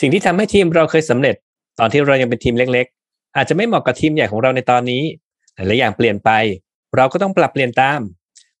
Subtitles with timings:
[0.00, 1.34] สิ่งที่ทำให้ทีมเราเคยสำเร็จ
[1.78, 5.02] ตอนที่เรายังเป็นทีมเล็ก ๆ อาจจะไม่เหมาะกับทีมใหญ่ของเราในตอนนี้
[5.54, 6.30] หลายอย่างเปลี่ยนไป
[6.96, 8.00] เราก็ต้องปรับเปลี่ยนตาม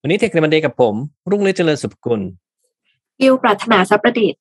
[0.00, 0.94] วันนี้เทคโนโลยีกับผม
[1.30, 2.20] รุ่งฤทธิ์เจริญสุภกุล
[3.20, 4.40] บิวปรารถนาทรัพย์ประดิษฐ์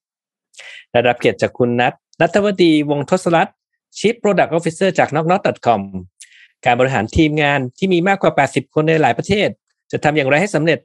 [0.91, 3.55] ได้รับเกียรติจากคุณนัทนัทวดีวงทศรัตน์
[3.97, 5.81] Chief Product Officer จาก n o c k n o t c o m
[6.65, 9.49] การบริหารทีมงานที่มีมากกว่า 80 คนในหลายประเทศ
[9.91, 10.79] จะทำอย่างไรให้สำเร็จ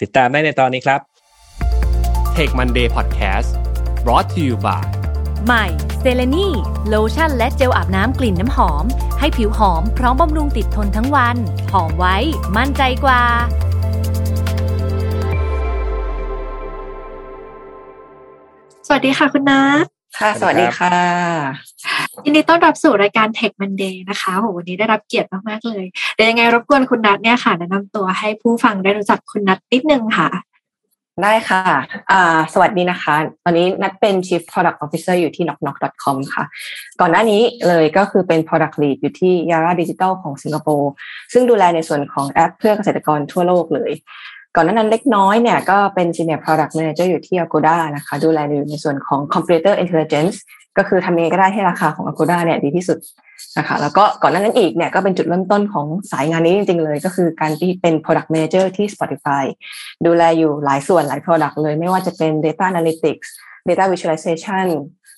[0.00, 1.00] ติดตามได้ในตอนนี้ครับ
[2.36, 3.50] Tech Monday Podcast
[4.04, 5.03] brought to you by
[5.44, 5.66] ใหม่
[6.00, 6.48] เซเลนี
[6.88, 8.84] โลชั่นและเจลอาบน้ำกลิ่นน้ำหอม
[9.18, 11.36] ให้ผิวหอมพร้อมบำรุงติดทนทั้งวัน
[11.72, 12.16] หอมไว้
[12.56, 13.22] มั่นใจกว่า
[18.86, 19.84] สวัสดีค่ะคุณนัท
[20.18, 20.96] ค่ะ สวัสดีค่ะ
[22.24, 30.28] ยินดีต้อนรับสู่รายการ Tech Monday นะคะโหวันนี้ได้รับเกียรติมาก ๆ เลย เดี๋ยวยังไงรบกวนคุณนัทเนี่ยค่ะ แนะนำตัวให้ผู้ฟังได้รู้จักคุณนัทนิดนึงค่ะ
[31.22, 31.62] ได้ค่ะ
[32.12, 36.44] อ่าสวัสดีนะคะ ตอนนี้นัดเป็น Chief Product Officer อยู่ที่ knocknock.com ค่ะ
[37.00, 40.92] ก่อนหน้านี้เลยก็คือเป็น Product Lead อยู่ที่ Yara Digital ของสิงคโปร์
[41.32, 43.90] ซึ่งดูแลในส่วนของแอปเพื่อเกษตรกรทั่วโลกเลย
[44.56, 50.36] ก่อนหน้านั้นเล็กน้อยเนี่ยก็เป็น Senior Product Manager อยู่ที่ Agoda นะคะ ดูแลอยู่ในส่วนของ Computer Intelligence
[50.78, 52.98] ก็คือทำยังไงก็ได้ให้ราคาของ Agoda เนี่ยดีที่สุด
[53.58, 59.44] นะคะแล้วก็ก่อนหน้านั้นอีกเนี่ยก็เป็นจุดเริ่มต้นของสายงานนี้จริง ๆ เลย ก็คือการที่เป็น product manager ที่ Spotify
[60.06, 63.28] ดูแลอยู่หลายส่วนหลาย product เลยไม่ว่าจะเป็น data analytics
[63.68, 64.66] data visualization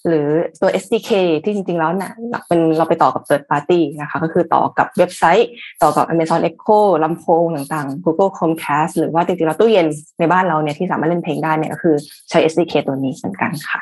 [0.08, 0.28] หรือ
[0.60, 1.10] ตัว SDK
[1.44, 2.12] ที่จริง ๆ แล้วเนี่ย
[2.48, 5.48] เป็นเราไปต่อกับ third party นะคะก็คือต่อกับเว็บไซต์
[5.82, 9.86] ต่อกับ Amazon Echo ลำโพงต่างๆ Google Chromecast หรือว่าจริงๆแล้วตู้เย็น
[10.18, 11.96] ในบ้านเราเนี่ยที่สามารถเล่นเพลงได้เนี่ยก็คือ
[12.30, 13.80] ใช้ SDK ตัวนี้เหมือนกันค่ะ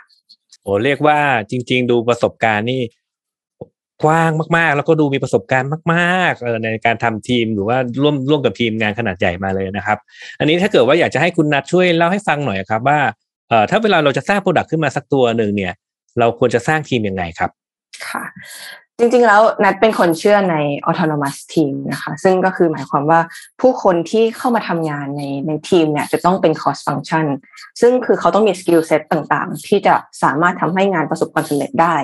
[0.65, 1.19] โอ้เรียกว่า
[1.51, 2.83] จริง ๆ ดูประสบการณ์นี่
[4.05, 9.99] กว้างมาก ๆ แล้วก็ดูมีประสบการณ์มากๆในการทำทีมหรือว่าร่วมร่วมกับทีมงานขนาดใหญ่มาเลยนะครับ
[10.39, 13.01] อันนี้ถ้าเกิดว่าอยากจะให้คุณนัทช่วยเล่าให้ฟังหน่อยครับ ว่า
[13.49, 15.73] เอ่อถ้าเวลาเราจะสร้างโปรดักต์ขึ้นมาสักตัวหนึ่งเนี่ย
[16.19, 17.51] เราควรจะสร้างทีมยังไงครับ
[18.09, 18.25] ค่ะ
[18.99, 20.57] จริงๆ แล้วนัดเป็นคนเชื่อใน
[20.89, 23.21] autonomous team นะคะ ซึ่งก็คือหมายความว่า
[23.61, 27.27] ผู้คนที่เข้ามาทำงานในในทีมเนี่ยจะต้องเป็น cross function
[27.81, 31.97] ซึ่งคือเขาต้องมี skill set ต่างๆ ที่จะสามารถทำให้งานประสบความสำเร็จได้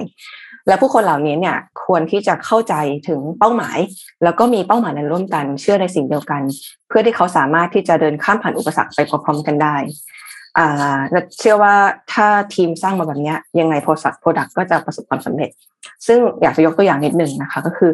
[0.69, 1.57] และผู้คนเหล่านี้เนี่ย
[1.87, 2.75] ควรที่จะเข้าใจ
[3.09, 3.79] ถึงเป้าหมาย
[4.25, 6.43] แล้วก็มีเป้าหมายนั้นร่วมกัน เชื่อในสิ่งเดียวกัน
[6.89, 9.77] เพื่อที่เขาสามารถที่จะเดินข้ามผ่านอุปสรรคไปพร้อมๆกันได้
[10.59, 10.99] อ่า
[11.39, 11.75] เชื่อว่า
[12.13, 15.51] ถ้าทีมสร้างมาแบบนี้ยังไง product product ก็จะประสบความสำเร็จ
[16.07, 17.91] ซึ่งอยากจะยกตัวอย่างนิดหนึ่งนะคะ ก็คือ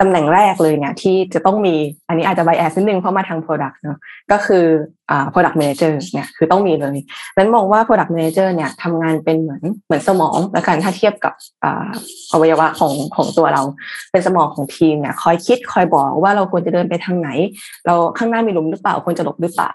[0.00, 1.74] ตำแหน่งแรกเลยเนี่ยที่จะต้องมี
[2.08, 3.98] อันนี้อาจจะ bias นิดนึงเพราะมาทาง product เนาะ
[4.32, 4.64] ก็คือ
[5.10, 6.96] อ่า product manager เนี่ยคือต้องมีเลย
[7.36, 11.32] นัทมองว่า product manager เนี่ยทำงานเป็นเหมือนเหมือนสมองละกันถ้าเทียบกับ
[11.64, 11.90] อ่า
[12.32, 13.62] อวัยวะของของตัวเรา
[14.12, 17.28] เป็นสมองของทีมเนี่ยคอยคิดคอยบอกว่าเราควรจะเดินไปทางไหน
[17.86, 19.72] เราข้างหน้ามีหลุมหรือเปล่าควรจะหลบหรือเปล่า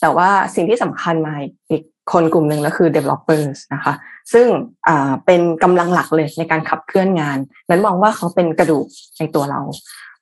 [0.00, 1.34] แต่ว่าสิ่งที่สำคัญมา
[1.70, 3.94] อีกคนกลุ่มหนึ่งก็คือ developers นะคะ
[4.32, 4.46] ซึ่ง
[5.26, 7.38] เป็นกำลังหลักเลยในการขับเคลื่อนงาน
[7.68, 8.86] นัทมองว่าเขาเป็นกระดูก
[9.18, 9.60] ในตัวเรา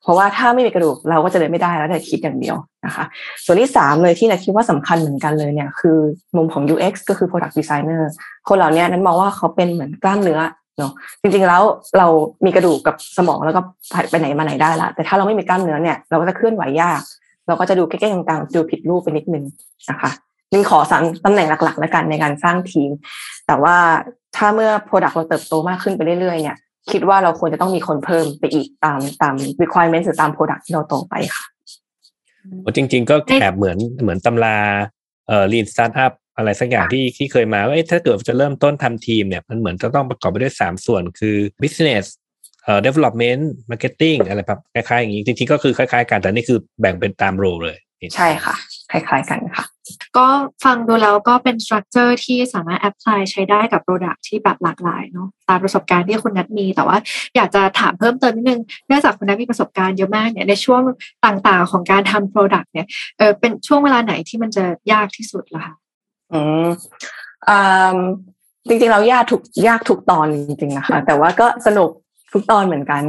[0.01, 3.05] เพราะว่าถ้าไม่มีกระดูกเราก็จะเดินไม่ได้แล้วแต่คิดอย่างเดียวนะคะ
[3.45, 5.97] ส่วนที่สามเลยที่นาคิดว่าสำคัญเหมือนกันเลยเนี่ยคือ
[6.35, 8.01] มุมของ UX ก็คือ product designer
[8.47, 10.39] คนเหล่านี้นั้นมองว่าเขาเป็นเหมือนกล้ามเนื้อ
[10.77, 10.91] เนาะ
[11.21, 11.63] จริงๆแล้ว
[11.97, 12.07] เรา
[12.45, 13.61] มีกระดูกกับสมองแล้วก็
[14.09, 17.01] ไปไหนมาไหนได้ละแต่ถ้าเราไม่มีกล้ามเนื้อเนี่ยเราก็จะเคลื่อนไหวยาก
[17.49, 19.45] เราก็จะดูแก้ๆต่างๆดูผิดรูปไปนิดนึง
[19.89, 20.11] นะคะ
[20.53, 22.89] นี่ขอสามตำแหน่งหลักๆแล้วกันในการสร้างทีม
[23.47, 23.75] แต่ว่า
[24.35, 26.57] ถ้าเมื่อ Product เราเติบโตมากขึ้นไปเรื่อยๆเนี่ย
[26.91, 31.45] คิดว่าเราควรจะต้องมีคนเพิ่มไปอีกตามตาม requirement หรือตาม Product ที่เราโตไปค่ะ
[32.75, 34.57] จริง ๆ ก็แอบเหมือนเหมือนตำรา
[35.27, 47.77] เอ่อ lean startup อะไรสักอย่างที่ที่เคยมาว่าถ้าเกิดจะเริ่มต้นทำทีมเนี่ยมันเหมือนจะต้องประกอบไปด้วยสามส่วนคือ business เอ่อ development marketing อะไรแบบคล้ายๆอย่างนี้จริงๆก็คือคล้ายๆกันแต่นี่คือแบ่งเป็นตาม role เลย
[48.15, 48.55] ใช่ค่ะ
[48.91, 49.65] คล้ายๆกันค่ะ
[50.17, 50.27] ก็
[50.65, 56.97] ฟังดูแล้วก็เป็น structure ที่สามารถ apply ใช้ได้กับ product ที่แบบหลากหลายเนาะตามประสบการณ์ที่คุณนัทมี แต่ว่า
[57.35, 60.81] อยากจะถามเพิ่มเติมนิดนึงเนื่องจากคุณนัทมีประสบการณ์เยอะมากเนี่ยในช่วง
[61.25, 62.87] ต่างๆของการทำ product เนี่ย
[63.17, 65.75] เออเป็นช่วงเวลาไหนที่มันจะยากที่สุดล่ะคะ
[66.33, 66.67] อืม
[67.49, 67.97] อ่า
[68.67, 71.89] จริงๆเรายากทุกยากทุกตอนจริงๆนะคะ แต่ว่าก็สนุก
[72.33, 73.01] ทุกตอนเหมือนกัน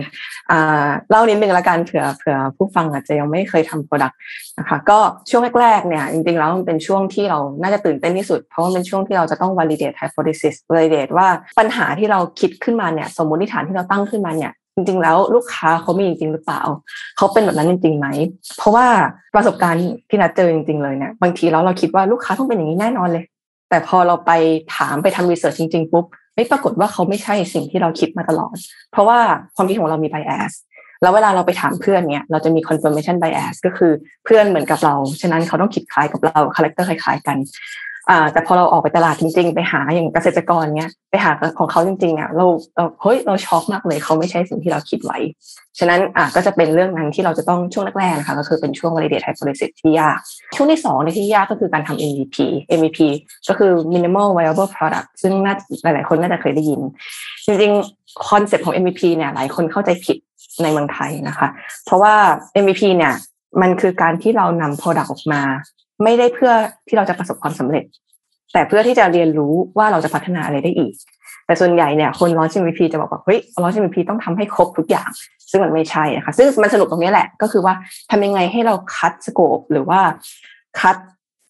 [1.11, 4.19] เล่านิดนึงละกันเผื่อเผื่อผู้ฟังอาจจะยังไม่เคยทำ product
[4.59, 4.99] นะคะก็
[5.31, 11.29] ช่วงแรกๆเนี่ยจริงๆแล้วมันเป็นช่วงที่เราน่าจะตื่นเต้นที่สุด เพราะว่าเป็นช่วงที่เราจะต้อง validate hypothesis validate ว่า
[11.59, 16.63] ปัญหาที่เราคิดขึ้นมาเนี่ยสมมติฐานที่เราตั้งขึ้นมาเนี่ยจริงๆแล้วลูกค้าเขามีจริงหรือเปล่า
[17.17, 18.07] เขาเป็นแบบนั้นจริงๆไหม
[18.59, 18.87] เพราะว่า
[19.35, 23.25] ประสบการณ์ที่นัทเจอจริงๆเลยเนี่ยบางทีแล้วเราคิดว่าลูกค้าต้องเป็นอย่างนี้แน่นอนเลย
[23.71, 24.33] แต่พอเราไป
[24.77, 26.07] ถามไปทำ research จริงๆปุ๊บ
[26.41, 28.57] ไม่ปรากฏว่าเขาไม่ใช่สิ่งที่เราคิดมาตลอด
[28.93, 29.19] เพราะว่า
[29.57, 30.53] ความคิดของเรามี bias
[31.03, 33.93] แล้วเวลาเราไปถามเพื่อนเนี่ยเราจะมี confirmation bias ก็คือ
[34.25, 37.37] เพื่อนเหมือนกับเรา ฉะนั้นเขาต้องคิดคล้ายกับเราคาแรคเตอร์คล้าย ๆ กัน
[38.11, 45.19] อ่าแต่พอเราออกไปตลาดจริงๆ ไปหาอย่างเกษตรกรเนี้ยไปหาของเขาจริงๆอะเราเราเฮ้ยเราช็อกมากเลยเขาไม่ใช่สิ่งที่เราคิดไว้
[45.79, 50.19] ฉะนั้นอะก็จะเป็นเรื่องนั้นที่เราจะต้องช่วงแรกๆนะคะก็คือเป็นช่วง validate hypothesis ที่ยาก
[50.57, 52.37] ช่วงที่สองในที่ยากก็คือการทำ MVP
[52.79, 52.99] MVP
[53.49, 56.81] ก็คือ minimal viable product ซึ่งน่าหลายๆคนน่าจะเคยได้ยิน
[57.47, 60.17] จริงๆคอนเซ็ปต์ของ MVP เนี่ยหลายคนเข้าใจผิด
[60.63, 61.49] ในเมืองไทยนะคะ
[61.85, 62.15] เพราะว่า
[62.63, 63.15] MVP เนี่ย
[63.63, 65.43] มันคือการที่เรานำ product ออกมา
[66.03, 66.53] ไม่ได้เพื่อ
[66.89, 67.85] ที่เราจะประสบความสำเร็จ
[68.53, 70.93] แต่เพื่อที่จะเรียนรู้ว่าเราจะพัฒนาอะไรได้อีก
[71.47, 75.09] แต่ส่วนใหญ่เนี่ยคน launch MVP จะบอกว่าเฮ้ย launch MVP ต้องทำให้ครบทุกอย่าง
[75.51, 77.75] ซึ่งมันไม่ใช่นะคะซึ่งมันสนุกตรงนี้แหละ ก็คือว่า
[78.11, 80.01] ทำยังไงให้เราคัดสโคปหรือว่า
[80.81, 80.97] คัด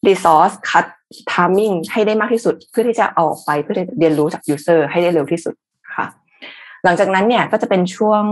[0.06, 0.85] resource คัด
[1.32, 5.55] timing ให้ได้มากที่สุด เพื่อที่จะเอาออกไปเพื่อเรียนรู้จาก user ให้ได้เร็วที่สุด
[5.97, 6.06] ค่ะ
[6.85, 8.23] หลังจากนั้นเนี่ยก็จะเป็นช่วง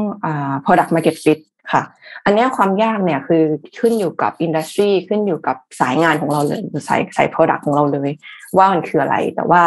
[0.64, 1.38] product market fit
[1.72, 1.82] ค่ะ
[2.24, 3.42] อันนี้ความยากเนี่ยคือ
[3.80, 8.10] ขึ้นอยู่กับอินดัสทรีขึ้นอยู่กับสายงานของเราเลยหรือสายสาย product ของเราเลย
[8.56, 9.62] ว่ามันคืออะไร แต่ว่า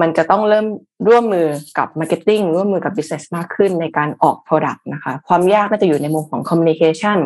[0.00, 0.66] มันจะต้องเริ่ม
[1.08, 1.46] ร่วมมือ
[1.78, 7.18] กับ marketing ร่วมมือกับ business มากขึ้นในการออก product นะคะ ความยากน่าจะอยู่ในมุมของ communication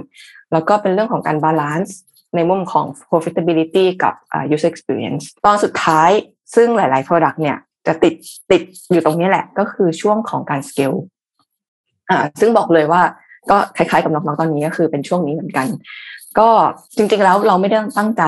[0.53, 1.91] แล้วก็เป็นเรื่องของการ balance
[2.37, 4.15] ในมุมของ profitability กับ
[4.55, 6.11] user experience ตอนสุดท้าย
[6.55, 7.56] ซึ่งหลาย ๆ product เนี่ย
[7.87, 8.15] จะติด
[8.50, 10.99] ติดอยู่ตรงนี้แหละ ก็คือช่วงของการ scale
[12.11, 13.03] อ่าซึ่งบอกเลยว่า
[13.50, 15.67] ก็คล้ายๆกับน้องๆตอนนี้ก็คือเป็นช่วงนี้เหมือนกัน
[16.39, 16.49] ก็
[16.97, 18.23] จริงๆแล้วเราไม่ได้ตั้งใจ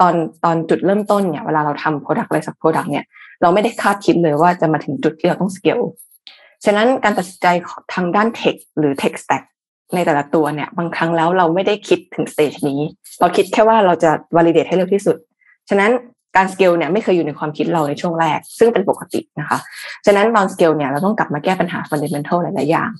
[0.00, 3.04] ตอนตอนจุดเริ่มต้นเนี่ยเวลาเราทำ product อะไรสัก product เนี่ย
[3.42, 5.84] เราไม่ได้คาดคิดเลยว่าจะมาถึงจุดที่เราต้อง scale
[6.64, 7.46] ฉะนั้นการตัดสินใจ
[7.94, 9.44] ทางด้าน tech หรือ tech stack
[9.94, 12.80] ในแต่ละตัวเนี่ย บางครั้งแล้วเราไม่ได้คิดถึงสเตจนี้
[13.20, 15.16] เราคิดแค่ว่าเราจะ validate ให้เร็วที่สุด
[15.70, 15.90] ฉะนั้น
[16.36, 19.58] การสเกลเนี่ยไม่เคยอยู่ในความคิดเราในช่วงแรก ซึ่งเป็นปกตินะคะ
[20.06, 22.90] ฉะนั้นตอนสเกลเนี่ยเราต้องกลับมาแก้ปัญหา fundamental หลาย ๆ อย่าง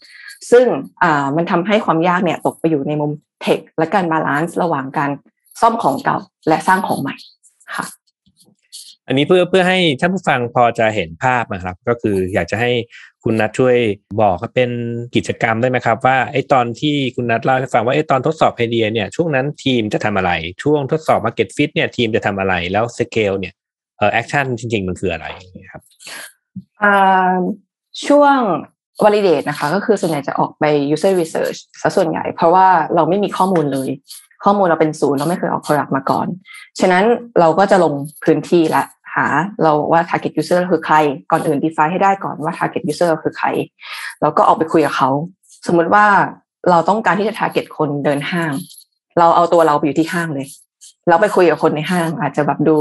[0.50, 0.66] ซึ่ง
[1.02, 3.12] อ่ามันทำให้ความยากเนี่ยตกไปอยู่ในมุม
[3.42, 5.10] tech และการ balance ระหว่างการ
[5.60, 6.18] ซ่อมของเก่า
[6.48, 7.14] และสร้างของใหม่
[7.76, 7.86] ค่ะ
[9.06, 12.70] อันนี้เพื่อเพื่อให้ท่านผู้ฟังพอจะเห็นภาพนะครับ ก็คืออยากจะให้
[13.24, 13.76] คุณนัทช่วย
[14.20, 14.70] บอกเป็น
[15.14, 20.32] กิจกรรมได้ไหมครับ ว่าไอ้ตอนที่คุณนัทเล่าให้ฟังว่าไอ้ตอนทดสอบไอเดียเนี่ยช่วงนั้นทีมจะทำอะไร
[20.62, 23.54] ช่วงทดสอบ Market Fit เนี่ยทีมจะทำอะไรแล้วสเกลเนี่ย
[23.98, 25.26] เอ่อ action จริง ๆ มันคืออะไร
[25.72, 25.82] ครับ
[28.06, 28.38] ช่วง
[29.02, 30.64] validate นะคะ ก็คือส่วนใหญ่จะออกไป
[30.94, 33.88] user research ซะส่วนใหญ่ เพราะว่าเราไม่มีข้อมูลเลย
[34.44, 36.26] ข้อมูลเราเป็นศูนย์เราไม่เคยออก product มาก่อน
[36.80, 37.04] ฉะนั้น
[37.40, 37.92] เราก็จะลง
[38.24, 39.26] พื้นที่ละหา
[39.62, 40.96] เราว่า target user คือใคร
[41.30, 43.46] ก่อนอื่น define ให้ได้ก่อนว่า target user คือใคร
[44.22, 45.10] แล้วก็ออกไปคุยกับเขา
[45.66, 46.06] สมมุติว่า
[46.70, 48.52] เราต้องการที่จะ target คนเดินห้าง
[49.18, 50.46] เราเอาตัวเราไปอยู่ที่ห้างเลย
[51.08, 52.76] เราไปคุยกับคนในห้าง อาจจะแบบดู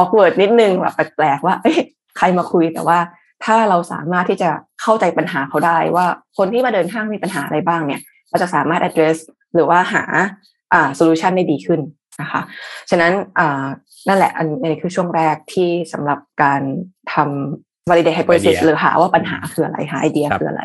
[0.00, 1.78] awkward นิดนึงแบบแปลกๆว่า เอ้ย
[2.18, 2.98] ใครมาคุยแต่ว่า
[3.44, 4.50] ถ้าเราสามารถที่จะ
[4.82, 6.06] เข้าใจปัญหาเขาได้ว่า
[6.38, 9.18] คนที่มาเดินห้างมีปัญหาอะไรบ้างเนี่ย เราจะสามารถ address
[9.54, 10.04] หรือว่าหา
[10.72, 11.80] อ่า solution ได้ดีขึ้น
[12.20, 12.40] นะคะ
[12.90, 13.64] ฉะนั้นอ่า
[14.08, 16.62] นั่นแหละอันนี้คือช่วงแรกที่สำหรับการ
[17.12, 20.62] ทำ validate hypothesis หรือหาว่าปัญหาคืออะไรหาไอเดียคืออะไร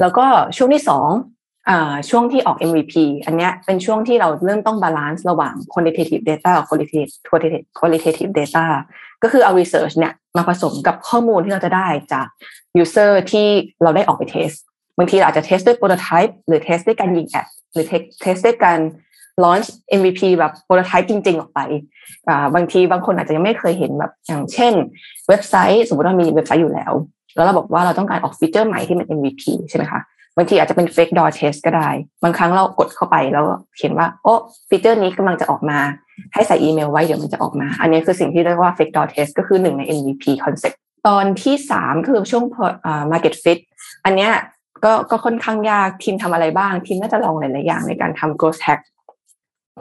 [0.00, 0.26] แล้วก็
[0.56, 1.08] ช่วงที่สอง
[1.70, 2.94] อ่าช่วงที่ออก MVP
[3.26, 7.10] อันเนี้ยเป็นช่วงที่เราเริ่มต้อง balance ระหว่าง quantitative data กับ qualitative
[7.78, 8.64] qualitative data
[9.22, 12.26] ก็คือเอา research เนี่ยมาผสมกับข้อมูลที่เราจะได้จาก
[12.82, 13.48] user ที่
[13.82, 14.50] เราได้ออกไปเทส
[14.98, 17.84] บางทีเราอาจจะเทสด้วย prototype หรือเทสด้วยการยิงแอดหรือ
[18.20, 18.78] เทสด้วยการ
[19.44, 21.60] launch MVP แบบ prototype จริง ๆ ออกไป
[22.54, 24.72] บางทีบางคนอาจจะยังไม่เคยเห็นแบบอย่างเช่น
[25.28, 26.92] เว็บไซต์ สมมติเรามีเว็บไซต์อยู่แล้ว
[27.36, 30.00] แล้วเราบอกว่าเราต้องการออกฟีเจอร์ใหม่ที่เป็น MVP ใช่ไหมคะ
[30.36, 31.88] บางทีอาจจะเป็น fake door test ก็ได้
[32.22, 33.44] บางครั้งเรากดเข้าไปแล้ว
[33.76, 34.34] เขียนว่า โอ้
[34.68, 35.78] ฟีเจอร์นี้กำลังจะออกมา
[36.34, 40.76] ให้ใส่อีเมลไว้เดี๋ยวมันจะออกมา อันนี้คือสิ่งที่เรียกว่า fake door test ก็คือหนึ่งใน MVP concept
[41.08, 42.44] ตอนที่สามคือช่วง
[43.12, 43.58] market fit
[44.04, 44.32] อันเนี้ย
[44.84, 48.80] ก็ก็ค่อนข้างยากทีมทำอะไรบ้าง ทีมน่าจะลองหลาย ๆ อย่างในการทำ growth hack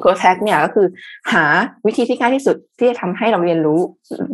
[0.04, 0.88] growth hack เนี่ยก็คือ
[1.34, 1.44] หา
[1.86, 3.80] วิธีที่ง่ายที่สุดที่จะทำให้เราเรียนรู้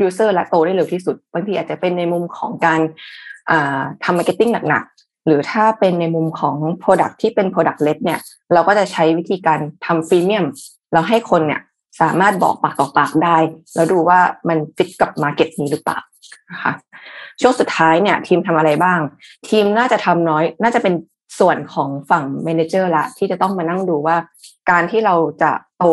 [0.06, 2.80] user และโตได้เร็วที่สุด บางทีอาจจะเป็นในมุมของการ
[4.04, 4.86] ทำ marketing หนัก
[5.28, 8.20] หรือถ้าเป็นในมุมของ product ที่เป็น product led เนี่ย
[8.54, 10.46] เราก็จะใช้วิธีการทำ freemium
[10.94, 11.62] เราให้คนเนี่ย
[12.02, 13.38] สามารถบอกปากต่อปากได้
[13.76, 14.20] แล้วดูว่า
[14.50, 16.00] มันฟิตกับ market นี้หรือเปล่า
[16.52, 16.74] นะคะ
[17.42, 19.00] ช่วงสุดท้ายเนี่ยทีมทำอะไรบ้าง
[19.50, 20.94] ทีมน่าจะทำน้อย น่าจะเป็น
[21.40, 24.18] ส่วนของฝั่ง manager ละที่จะต้องมานั่งดูว่า
[24.72, 25.86] การที่เราจะโต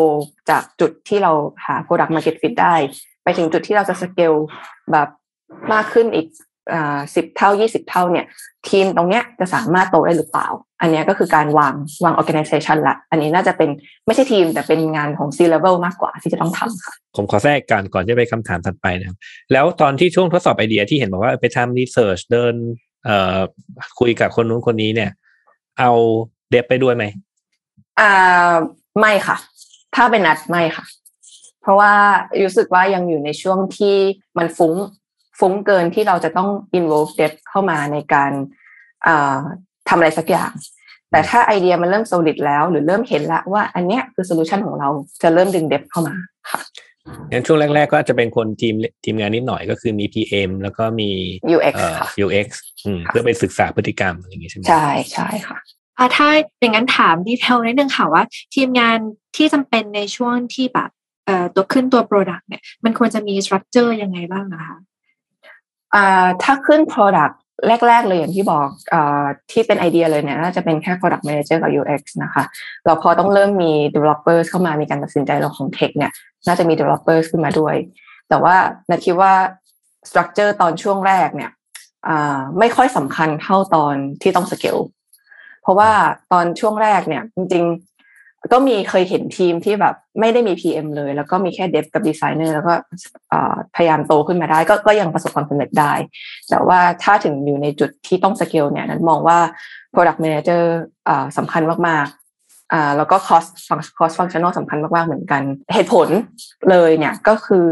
[0.49, 1.31] จากจุดที่เรา
[1.65, 2.75] หา product market fit ได้
[3.23, 4.33] ไปถึงจุดที่เราจะสเกล
[4.91, 5.07] แบบ
[5.73, 6.27] มากขึ้นอีก
[7.15, 8.25] สิบเท่ายี่สิบเท่าเนี่ย
[8.69, 10.47] ทีมตรงเนี้ยจะสามารถโตได้หรือเปล่า
[10.81, 13.69] อันนี้ก็คือการวางวาง organization ละ อันนี้น่าจะเป็น
[14.05, 19.17] ไม่ใช่ทีมแต่เป็นงานของ C level มากกว่าที่จะต้องทำค่ะ ผมขอแทรกการก่อนจะไปคำถามถัดไปนะครับ
[19.51, 22.53] แล้วตอนที่ช่วงทดสอบไอเดียที่เห็นบอกว่าไปทำรีเสิร์ชเดิน
[23.05, 23.39] เอ่อ
[23.99, 25.11] คุยกับคนนู้นคนนี้เนี่ย
[25.79, 25.91] เอา
[26.49, 27.05] dev ไปด้วยไหม
[27.99, 28.53] อ่า
[28.99, 29.35] ไม่ค่ะ
[29.95, 30.85] ถ้าเป็นนัทไม่ค่ะ
[31.61, 31.93] เพราะว่า
[32.43, 33.95] รู้สึกว่ายังอยู่ในช่วงที่
[34.37, 34.73] มันฟุ้ง
[35.39, 36.49] ฟุ้งเกินที่เราจะต้อง
[36.79, 38.31] involve dev เข้ามาในการ
[39.89, 40.51] ทำอะไรสักอย่าง
[41.11, 44.89] แต่ถ้าไอเดียมันเริ่ม solid แล้ว หรือเริ่มเห็นแล้วว่า อันเนี้ยคือโซลูชันของเรา
[45.23, 46.15] จะเริ่มดึง depth เข้ามา
[46.51, 46.61] ค่ะ
[47.31, 48.75] งั้นช่วงแรก ๆ ก็จะเป็นคนทีม
[49.05, 51.09] ทีมงานนิดหน่อยก็คือมี PM แล้วก็มี
[51.55, 52.47] UX ค่ะ UX
[53.05, 55.57] เพื่อไปศึกษาพฤติกรรมอะไรอย่างงี้ใช่ไหมใช่ใช่ค่ะ
[56.15, 56.27] ถ้า
[56.59, 58.23] อย่างนั้นถามดีเทลนิดนึงค่ะว่า
[58.55, 58.97] ทีมงาน
[59.35, 60.89] ที่จำเป็นในช่วงที่แบบ
[61.25, 64.94] เอ่อตัวขึ้นตัว Product เนี่ยมันควรจะมีสตรัคเจอร์ยังไงบ้างนะคะอ่า
[66.43, 67.35] ถ้าขึ้น Product
[67.87, 68.95] แรก ๆ เลยอย่างที่บอกอ
[69.51, 72.43] ที่เป็นไอเดียเลยเนี่ยน่าจะเป็นแค่ Product Manager กับ UX นะคะ
[72.85, 76.11] เราพอต้องเริ่มมี Developers เข้ามามีการตัดสินใจเราของ Tech เนี่ย
[76.47, 77.75] น่าจะมี Developers ขึ้นมาด้วย
[78.29, 78.55] แต่ว่า
[78.89, 79.33] นัทคิดว่า
[80.09, 81.51] Structure ตอนช่วงแรกเนี่ย
[82.59, 84.77] ไม่ค่อยสำคัญเท่าตอนที่ต้องสเกล
[85.61, 85.91] เพราะว่า
[86.31, 87.94] ตอนช่วงแรกเนี่ย จริงๆ
[88.53, 92.73] ก็มีเคยเห็นทีมที่แบบไม่ได้มี PM เลย แล้วก็มีแค่ dev กับดีไซเนอร์แล้วก็
[93.75, 95.93] พยายามโตขึ้นมาได้ ก็ก็ยังประสบความสำเร็จได้
[96.49, 99.39] แต่ว่าถ้าถึงอยู่ในจุดที่ต้องสเกลเนี่ยนัทมองว่า
[99.93, 100.63] Product Manager
[101.37, 103.49] สำคัญมากๆแล้วก็ cost
[103.97, 105.41] cost functional สำคัญมากๆเหมือนกัน
[105.73, 106.07] เหตุผล
[106.71, 107.65] เลยเนี่ยก็คือ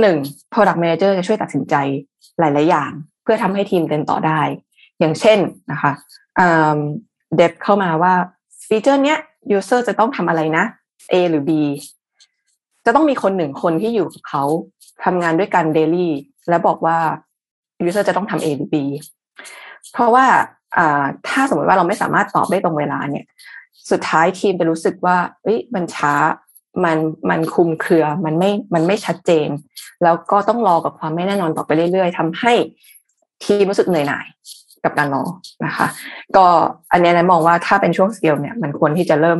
[0.00, 0.16] หนึ่ง
[0.52, 1.74] product manager จะช่วยตัดสินใจ
[2.40, 2.90] หลาย ๆ อย่าง
[3.22, 4.40] เพื่อทำให้ทีมเดินต่อได้
[4.98, 5.38] อย่างเช่น
[5.72, 5.92] นะคะ
[7.36, 8.12] เดฟเข้ามาว่า
[8.68, 9.18] ฟีเจอร์เนี้ย
[9.56, 10.64] user จะต้องทำอะไรนะ
[11.12, 11.50] A หรือ B
[12.84, 14.44] จะต้องมีคนหนึ่งคนที่อยู่กับเขา
[15.04, 16.08] ทำงานด้วยกัน daily
[16.48, 16.98] และบอกว่า
[17.88, 18.76] user จะต้องทำ A หรือ B
[19.92, 20.26] เพราะว่า
[21.28, 23.24] ถ้าสมมติว่าเราไม่สามารถตอบได้ตรงเวลาเนี่ย
[23.90, 26.14] สุดท้ายทีมจะรู้สึกว่าเอ้ยมันช้า
[26.84, 26.98] มัน
[27.30, 29.48] มันคลุมเครือมันไม่มันไม่ชัดเจน
[30.02, 32.52] แล้วก็ต้องรอกับความไม่แน่นอนต่อไปเรื่อย ๆทำให้
[33.44, 34.26] ทีมรู้สึกเหนื่อยหน่าย
[34.84, 35.24] กับการรอ
[35.66, 35.86] นะคะ
[36.36, 36.46] ก็
[36.92, 39.38] อันนี้นะมองว่าถ้าเป็นช่วงสเกลเนี่ยมันควรที่จะเริ่ม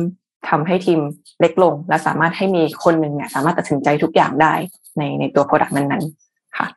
[0.49, 0.99] ทำให้ทีม
[1.41, 4.53] เล็กลง และสามารถให้มีคนหนึ่งเนี่ยสามารถตัดสินใจทุกอย่างได้
[4.97, 6.67] ในในตัว product นั้นๆค่ะ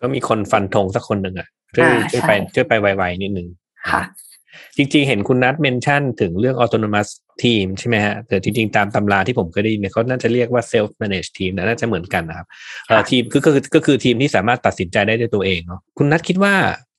[0.00, 3.48] ก็มีคนฟันธงสักคนหนึ่งอะช่วยช่วยไปช่วยไปไวๆนิดนึง
[3.90, 4.02] ค่ะ
[4.76, 7.08] จริงๆ เห็นคุณนัท mention ถึงเรื่อง autonomous
[7.42, 12.46] team ใช่ไหมฮะแต่จริงๆ ตามตำราที่ผมเคยได้ยินเนี่ยเขาน่าจะเรียกว่า self manage team น่าจะเหมือนกันนะครับ
[13.10, 16.54] ทีมคือก็คือก็คือทีมที่สามารถตัดสินใจได้ด้วยตัวเองเนาะคุณนัทคิดว่า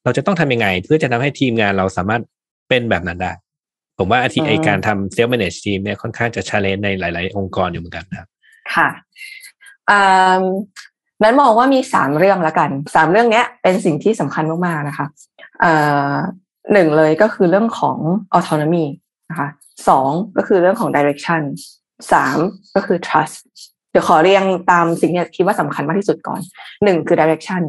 [0.07, 2.21] เราจะต้องทำยังไง เพื่อจะทำให้ทีมงานเราสามารถ
[2.69, 3.31] เป็นแบบนั้นได้
[3.97, 8.27] ผมว่าที่ไอ้การทำ self manage team เนี่ยค่อนข้างจะ challenge ในหลาย ๆ องค์กรอยู่เหมือนกันนะครับ
[8.75, 8.89] ค่ะ
[11.23, 15.07] นั้นมองว่ามีสามเรื่องละกันสามเรื่องนี้เป็นสิ่งที่สำคัญมาก ๆ นะคะ
[16.73, 17.97] หนึ่งเลยก็คือเรื่องของ
[18.35, 18.85] autonomy
[19.29, 19.49] นะคะ
[19.89, 21.41] สองก็คือเรื่องของ direction
[22.13, 22.37] สาม
[22.75, 23.37] ก็คือ trust
[23.91, 26.41] เดี๋ยวขอเรียงตามสิ่งที่คิดว่าสำคัญมากที่สุดก่อน
[26.83, 27.61] หนึ่งคือ direction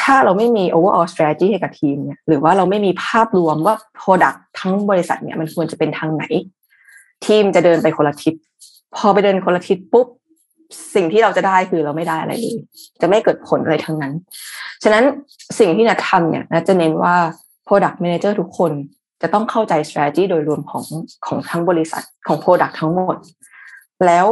[0.00, 6.24] ถ้าเราไม่มี overall strategy ให้กับทีมเนี่ยหรือว่าเราไม่มีภาพรวมว่า product ทั้งบริษัทเนี่ยมันควรจะเป็นทางไหน
[7.26, 8.34] ทีมจะเดินไปคนละทิศ
[8.96, 10.06] พอไปเดินคนละทิศปุ๊บ
[10.94, 12.56] สิ่งที่เราจะได้คือเราไม่ได้อะไรเลย
[13.00, 14.12] จะไม่เกิดผลอะไรทั้งนั้น
[14.82, 15.04] ฉะนั้น
[15.58, 17.16] สิ่งที่นัททำเนี่ยนัทจะเน้นว่า
[17.66, 18.72] product manager ทุกคน
[19.22, 20.84] จะต้องเข้าใจ strategy โดยรวมของ
[21.26, 23.16] ของทั้งบริษัทของ product ทั้งหมด
[24.06, 24.26] แล้ว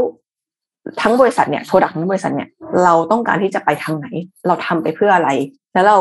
[1.00, 2.48] ทั้งบริษัทเนี่ย product ทั้งบริษัทเนี่ย
[2.84, 4.06] เราต้องการที่จะไปทางไหน
[4.46, 5.30] เราทำไปเพื่ออะไร
[5.74, 5.98] แล้วเรา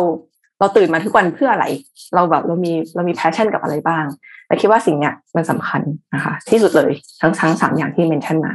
[0.60, 1.66] เราตื่นมาทุกวันเพื่ออะไร
[2.16, 4.06] เราแบบเรามีเรามีแพชชั่นกับอะไรบ้าง
[4.48, 5.82] แต่คิดว่าสิ่งเนี้ยมันสำคัญ
[6.14, 8.54] นะคะ ที่สุดเลยทั้งทั้งสามอย่างที่เมนชั่นมา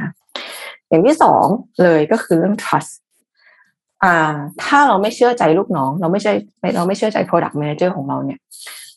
[0.89, 1.45] อย่างที่สอง
[1.83, 2.91] เลยก็คือเรื่อง trust
[4.03, 6.31] อ่า ถ้าเราไม่เชื่อใจลูกน้อง เราไม่ใช่
[6.75, 8.39] เราไม่เชื่อใจ product manager ของเราเนี่ย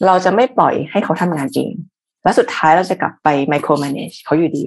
[0.07, 1.73] เราจะไม่ปล่อยให้เขาทำงานเอง
[2.25, 4.65] และสุดท้ายเราจะกลับไป micro manage เขาอยู่ดี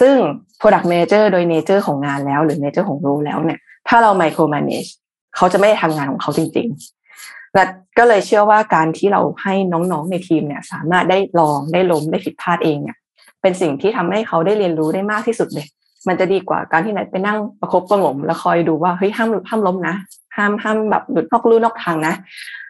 [0.00, 0.16] ซึ่ง
[0.60, 4.90] product manager โดย nature ของงานแล้ว หรือ nature ของรู้แล้วเนี่ย ถ้าเรา micro manage
[5.36, 7.64] เขาจะไม่ได้ทำงานของเขาจริงๆและ
[7.98, 12.96] ก็เลยเชื่อว่าการที่เราให้น้องๆในทีมเนี่ย สามารถได้ลองได้ล้มได้ผิดพลาดเองเนี่ย
[13.42, 15.66] เป็นสิ่งที่ทำให้เขาได้เรียนรู้ได้มากที่สุดเลย
[16.08, 19.96] มันจะดีกว่าการที่ไหนไปนั่งประคบประงม แล้วคอยดูว่าเฮ้ยห้ามห้ามล้มนะ
[20.36, 22.14] ห้ามห้ามแบบหลุดนอกลู่นอกทางนะ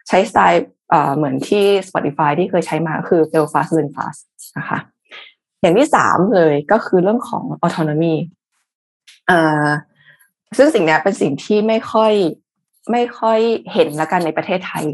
[0.07, 0.65] ใช้สไตล์
[1.15, 4.19] เหมือนที่ Spotify ที่เคยใช้มาคือ fail fast learn fast
[4.57, 4.77] นะคะ
[5.65, 8.15] อย่างที่สามเลยก็คือเรื่องของ autonomy
[9.29, 9.67] อ่า
[10.57, 12.13] ซึ่งสิ่งนี้เป็นสิ่งที่ไม่ค่อย
[12.91, 13.39] ไม่ค่อย
[13.73, 14.85] เห็นละกันในประเทศไทย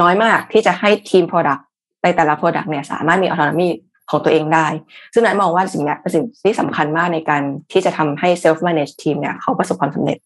[0.00, 1.62] น้อยมากที่จะให้ทีม product
[2.02, 3.68] ในแต่ละ product เนี่ยสามารถมี autonomy
[4.10, 4.66] ของตัวเองได้
[5.12, 10.18] ซึ่งนั้นมองว่าสิ่งนี้เป็นสิ่งที่สำคัญมากในการที่จะทำให้ self manage ทีมเนี่ยเขาประสบความสำเร็จ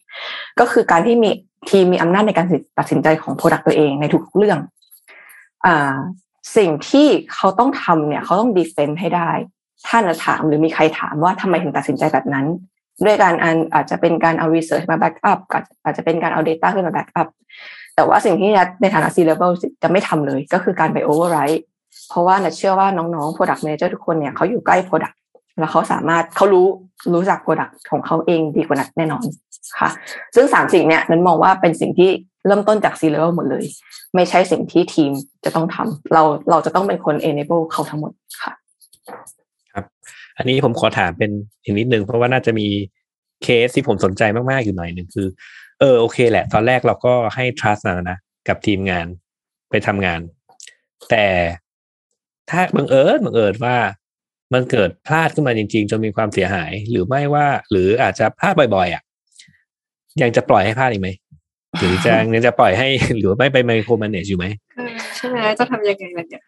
[0.61, 1.31] ก็คือการที่มี
[1.71, 2.47] ทีมมีอำนาจในการ
[2.79, 4.59] ตัดสินใจของ product ตัวเองในทุกเรื่อง
[5.67, 5.97] อ่า
[6.57, 9.31] สิ่งที่เขาต้องทำเนี่ยเขาต้อง defend ให้ได้
[9.89, 12.47] ท่านถามหรือมีใครถามว่าทำไมถึงตัดสินใจแบบนั้น
[13.05, 15.39] ด้วยการอันอาจจะเป็นการเอา research มา back up
[15.85, 17.29] อาจจะเป็นการเอา data ขึ้นมา back up
[17.97, 19.51] แต่ว่าสิ่งที่นัดในฐานะ C level
[19.83, 21.61] จะไม่ทำเลย ก็คือการไป override
[22.09, 25.17] เพราะว่านัดเชื่อว่าน้องๆ product manager ทุกคนเนี่ยเขาอยู่ใกล้ product
[25.59, 26.67] แล้วเขาสามารถเขารู้
[27.15, 29.25] รู้จักโปรดักต์ของเขาเองดีกว่านัดแน่นอน
[29.79, 29.89] ค่ะ
[30.35, 32.11] ซึ่งสามสิ่งเนี้ยนั้นมองว่าเป็นสิ่งที่
[32.47, 33.65] เริ่มต้นจาก C level หมดเลย
[34.15, 35.11] ไม่ใช่สิ่งที่ทีม
[35.45, 38.13] จะต้องทำเราเราจะต้องเป็นคน enable เขาทั้งหมด
[38.43, 38.53] ค่ะ
[40.37, 41.31] อันนี้ผมขอถามเป็น
[41.63, 42.67] อีกนิดนึงเพราะว่าน่าจะมี
[43.43, 45.27] เคสที่ผมสนใจมากๆอยู่หน่อยหนึ่งคือ
[45.81, 49.07] เออโอเค แหละ ตอนแรกเราก็ให้ trust นะนะกับทีมงาน
[49.71, 50.21] ไปทำงาน
[51.11, 51.27] แต่
[52.51, 53.77] ถ้าบังเอิญบังเอิญว่า
[54.55, 59.03] มันเกิดพลาดขึ้นมาจริง ๆ จนมีความเสียหาย หรือไม่ว่า หรืออาจจะพลาดบ่อยๆอะ
[60.23, 61.09] ยังจะปล่อยให้พลาดอีกไหม
[61.79, 62.89] หรือจะยังจะปล่อยให้
[63.19, 64.47] หรือไม่ไปไมโครแมเนจอยู่ไหม
[65.17, 66.43] ใช่ไหมจะทำยังไงล่ะเนี่ย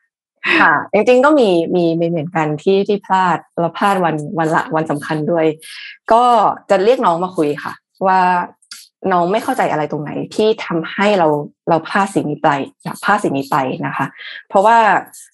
[0.61, 5.47] ค่ะ จริงๆก็มีมีเหมือนกันที่ที่พลาดเราพลาดวันวันละวันสำคัญด้วย
[6.13, 6.25] ก็
[6.71, 7.73] จะเรียกน้องมาคุยค่ะ
[8.07, 8.21] ว่า
[9.13, 11.29] น้องไม่เข้าใจอะไรตรงไหนที่ทำให้เรา
[11.69, 12.51] เราพลาดสิ่งนี้ไป
[13.05, 14.07] พลาดสิ่งนี้ไปนะคะ
[14.49, 14.77] เพราะว่า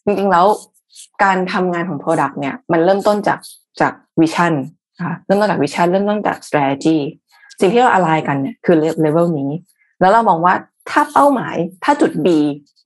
[0.05, 0.47] จริงๆแล้ว
[1.25, 3.39] การทำงานของ Product เนี่ยมันเริ่มต้นจาก
[3.81, 4.53] จากวิชั่น
[4.97, 6.99] นะคะเริ่มต้นจากวิชั่นเริ่มต้นจาก strategy
[7.61, 9.51] สิ่งที่เราอะไรกันเนี่ยคือเลเวลนี้
[10.01, 10.55] แล้วเรามองว่า
[10.93, 12.29] ถ้าเป้าหมาย ถ้าจุด B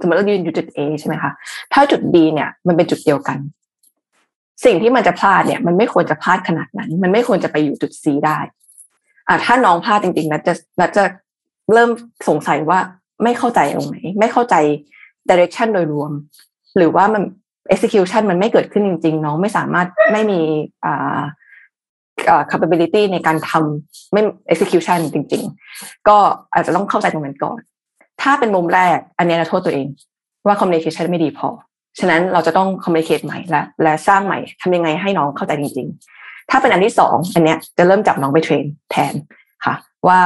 [0.00, 1.32] สมมติเรายืนอยู่จุด A ใช่ไหมคะ
[1.72, 3.38] ถ้าจุด B เนี่ยมันเป็นจุดเดียวกัน
[4.64, 8.38] สิ่งที่มันจะพลาดเนี่ย มันไม่ควรจะพลาดขนาดนั้น มันไม่ควรจะไปอยู่จุด C ได้
[9.28, 11.02] อ่าถ้าน้องพลาดจริงๆนะจะนะจะ
[11.72, 11.90] เริ่ม
[12.28, 12.78] สงสัยว่า
[13.22, 14.54] ไม่เข้าใจตรงไหนไม่เข้าใจ
[15.28, 16.10] direction โดยรวม
[16.76, 17.22] หรือว่ามัน
[17.74, 20.40] execution มันไม่เกิดขึ้นจริง ๆ น้องไม่สามารถไม่มี
[20.84, 21.18] อ่า
[22.50, 24.20] capability ในการทำไม่
[24.52, 25.42] execution จริง
[25.74, 26.16] ๆ ก็
[26.52, 27.60] อาจจะต้องเข้าใจตรงนั้นก่อน
[28.22, 29.86] ถ้าเป็นมุมแรก อันนี้เราโทษตัวเอง
[30.46, 31.48] ว่า communication ไม่ดีพอ
[31.98, 39.14] ฉะนั้นเราจะต้อง communicate ใหม่และและสร้างใหม่ทำยังไงให้น้องเข้าใจจริง ๆ ถ้าเป็นอันที่สองอันเนี้ยจะเริ่มจับน้องไปเทรนแทน
[39.64, 39.74] ค่ะ
[40.08, 40.20] ว่า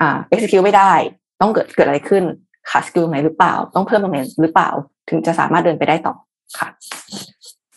[0.00, 0.92] อ่า execute ไม่ได้
[1.40, 2.24] ต้องเกิดเกิดอะไรขึ้น
[2.70, 4.70] ขาดสกิลไหนหรือเปล่า ต้องเพิ่มตรงไหนหรือเปล่า
[5.08, 6.14] ถึงจะสามารถเดินไปได้ต่อ
[6.58, 6.68] ค่ะ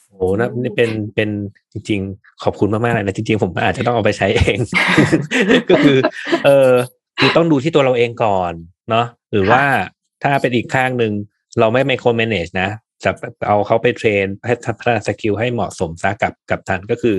[0.09, 1.29] โอ้นะนี่เป็นเป็น
[1.73, 4.57] จริง ๆ ขอบคุณมากๆเลยนะจริง ๆ ผมอาจจะต้องเอาไปใช้เอง
[5.69, 5.97] ก็คือ
[6.45, 6.71] เออ
[7.23, 8.53] คือต้องดูที่ตัวเราเองก่อน
[8.89, 9.63] เนาะหรือว่า
[10.23, 11.13] ถ้าเป็นอีกข้างหนึ่ง
[11.59, 12.69] เราไม่ micromanage นะ
[13.03, 13.11] จะ
[13.47, 17.15] เอาเขาไป train ให้พัฒนา skill ให้เหมาะสมซะกับกับทันก็คือ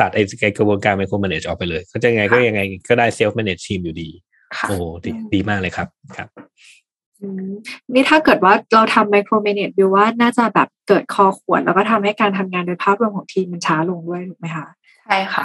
[0.00, 4.10] ตัดไอ้กระบวนการ micromanage ออกไปเลย ก็จะยังไงก็ยังไงก็ได้ self manage team อยู่ดี
[4.56, 6.28] ค่ะโอ้ดีดีมากเลยครับครับ
[7.20, 7.50] อืม
[7.92, 14.66] นี่ถ้าเกิดว่าเราทำไมโครเมเนจดูว่าน่าจะแบบเกิดคอขวดแล้วก็ทำให้การทำงานโดยภาพรวมของทีมมันช้าลงด้วยถูกไหมคะ
[15.06, 15.44] ใช่ค่ะ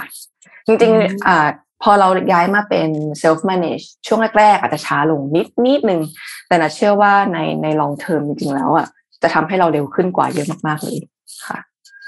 [0.66, 1.48] จริงอืมๆอ่า
[1.82, 2.88] พอเราย้ายมาเป็น
[3.22, 6.00] self manage ช่วงแรกๆอาจจะช้าลงนิดนิดนึง
[6.48, 8.86] แต่นะเชื่อว่าในใน long term จริงๆแล้วอะ
[9.22, 10.98] จะทำให้เราเร็วขึ้นกว่าเยอะมากๆเลย
[11.46, 11.58] ค่ะ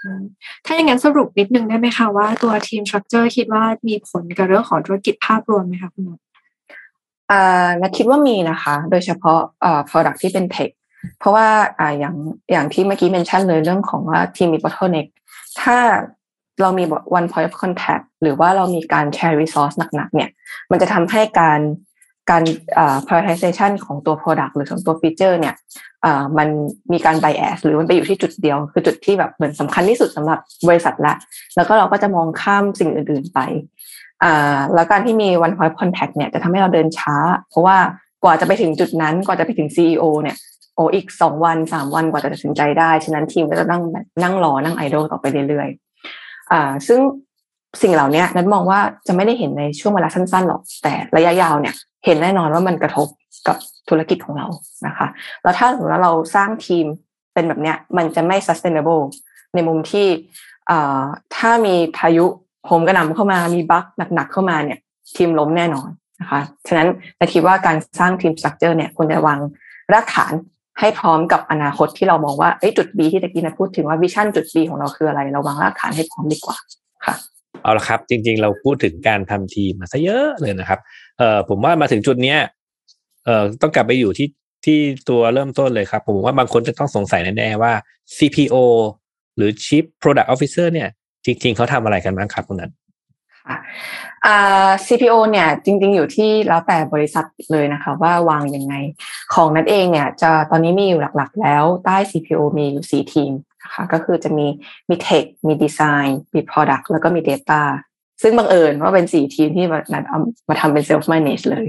[0.02, 0.22] อืม
[0.64, 6.16] ถ้าอย่างนั้นสรุปนิดนึงได้ไหมคะว่าตัวทีมสตรัคเจอร์คิดว่ามีผลกับเรื่องของธุรกิจภาพรวมไหมคะคุณหมอ
[7.30, 10.70] อ่านัทคิดว่ามีนะคะ โดยเฉพาะอ่า product ที่เป็น tech
[11.18, 11.46] เพราะว่า
[11.78, 12.14] อ่าอย่าง
[12.52, 15.08] อย่างที่เมื่อกี้เมนชั่นเลยเรื่องของว่าทีมมี bottleneck
[15.60, 15.76] ถ้า
[16.62, 16.84] เรามี
[17.18, 20.28] one point of contact หรือว่าเรามีการ share resource หนักๆ เนี่ย
[20.70, 21.60] มันจะทำให้การ
[22.30, 22.42] การ
[22.78, 25.54] อ่า prioritization ของตัว product หรือของตัว feature เนี่ย
[26.38, 26.48] มัน
[26.92, 31.14] มีการ bias หรือมันไปอยู่ที่จุดเดียว คือจุดที่แบบเหมือนสำคัญที่สุดสำหรับบริษัทละ
[31.56, 33.38] แล้วก็เราก็จะมองข้ามสิ่งอื่น ๆ ไป
[34.74, 37.16] แล้วการที่มี one point contact เนี่ยจะทำให้เราเดินช้า
[37.50, 37.76] เพราะว่า
[38.24, 40.36] กว่าจะไปถึงจุดนั้น กว่าจะไปถึง CEO เนี่ย
[40.76, 43.82] โออีกสองวันสามวันกว่าจะตัดสินใจได้ ฉะนั้นทีมก็จะนั่ง
[44.22, 45.89] นั่งรอนั่งไอดอลต่อไปเรื่อยๆ
[46.52, 47.00] อ่าซึ่ง
[47.82, 53.06] สิ่งเหล่านี้นั้นมองว่าจะไม่ได้เห็นในช่วงเวลาสั้นๆหรอก แต่ระยะยาวเนี่ย เห็นแน่นอนว่ามันกระทบ
[53.48, 53.56] กับ
[53.88, 54.46] ธุรกิจของเรา
[54.86, 55.06] นะคะ
[55.42, 56.86] แล้วถ้าสมมติว่าเราสร้างทีม
[57.34, 59.02] เป็นแบบเนี้ย มันจะไม่ sustainable
[59.54, 60.06] ในมุมที่
[61.36, 62.26] ถ้ามีพายุ
[62.66, 63.84] โหมกระหน่ำเข้ามามีบั๊ก
[64.14, 64.78] หนักๆเข้ามาเนี่ย
[65.16, 65.88] ทีมล้มแน่นอน
[66.20, 69.38] นะคะ ฉะนั้นเราคิดว่าการสร้างทีมสตรัคเจอร์เนี่ยควรจะวาง
[69.92, 70.32] รากฐาน
[70.80, 76.56] ให้พร้อมกับอนาคตที่เรามองว่าเอ้จุด B ที่ตะกี้นะพูดถึงว่าวิชั่นจุด B ของเราคืออะไร เราวางรากฐานให้พร้อมดีกว่า
[77.06, 77.14] ค่ะ
[77.62, 80.80] เอาละครับ จริง ๆ เราพูดถึงการทำทีมมาซะเยอะเลยนะครับ
[81.18, 82.38] เอ่อผมว่ามาถึงจุดเนี้ย
[83.24, 84.28] เอ่อต้องกลับไปอยู่ที่
[84.64, 87.72] ที่ตัวเริ่มต้นเลยครับ ผมว่าบางคนจะต้องสงสัยแน่ๆว่า
[88.16, 88.56] CPO
[89.36, 90.88] หรือ Chief Product Officer เนี่ย
[91.24, 92.70] จริง ๆเขาทำอะไรกันบ้างครับคุณนัท
[94.86, 98.74] CPO เนี่ยจริง ๆ อยู่ที่แล้วแต่บริษัทเลยนะคะว่าวางยังไง
[99.34, 104.46] ของนัดเองเนี่ยจะตอนนี้มีอยู่หลักๆ แล้วใต้ CPO มีอยู่สี่ทีมนะคะก็คือจะมี
[104.88, 107.62] มี Tech มี Design มี Product แล้วก็มี Data
[108.22, 111.66] ซึ่งบังเอิญว่าเป็นสี่ทีมที่นัดเอามาทำเป็น Self Manage เลย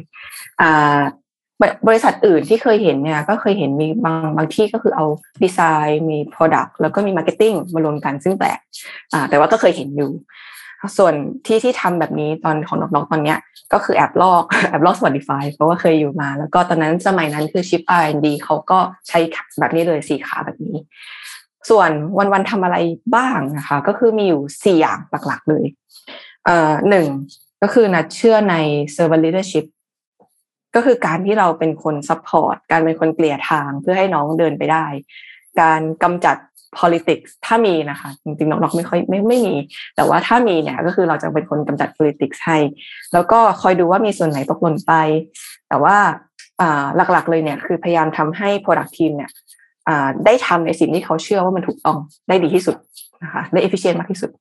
[1.87, 5.05] บริษัทอื่นที่เคยเห็นเนี่ยก็เคยเห็นมีบางบางที่ก็คือเอา
[5.43, 8.59] ดีไซน์มี Product แล้วก็มี Marketing มารวมกันซึ่งแปลก
[9.29, 10.11] แต่ว่าก็เคยเห็นอยู่
[10.97, 11.13] ส่วน
[11.45, 13.39] ที่ที่ทำแบบนี้ตอนของน้องๆตอนเนี้ย
[13.73, 19.19] ก็คือแอบลอกแอบลอก Spotify เพราะว่าเคยอยู่มา แล้วก็ตอนนั้นสมัยนั้นคือชิป R&D เขาก็ใช้
[19.59, 20.77] แบบนี้เลยสี่ขาแบบนี้
[21.69, 22.77] ส่วนวันๆทำอะไร
[23.15, 25.65] บ้างนะคะ ก็คือมีอยู่สี่อย่างหลักๆเลย
[26.45, 27.07] เอ่อหนึ่ง
[27.61, 28.55] ก็คือนัทเชื่อใน
[28.95, 29.65] servant leadership
[30.75, 34.85] ก็คือการที่เราเป็นคน support การเป็นคนเกลี่ยทางเพื่อให้น้องเดินไปได้
[35.61, 36.37] การกำจัด
[36.79, 39.55] politics ถ้ามีนะคะ จริงๆน้องๆไม่ค่อยไม่ไม่มี
[39.95, 42.57] แต่ว่าถ้ามีเนี่ยก็คือเราจะเป็นคนกำจัด politics ให้
[43.13, 44.93] แล้วก็คอยดูว่ามีส่วนไหนตกหล่นไป
[45.69, 45.97] แต่ว่า
[46.95, 49.31] หลักๆเลยเนี่ยคือพยายามทำให้ product team เนี่ย
[50.25, 52.75] ได้ทำในสิ่งที่เขาเชื่อว่ามันถูกต้องได้ดีที่สุด
[53.23, 54.31] นะคะได้ efficient มากที่สุด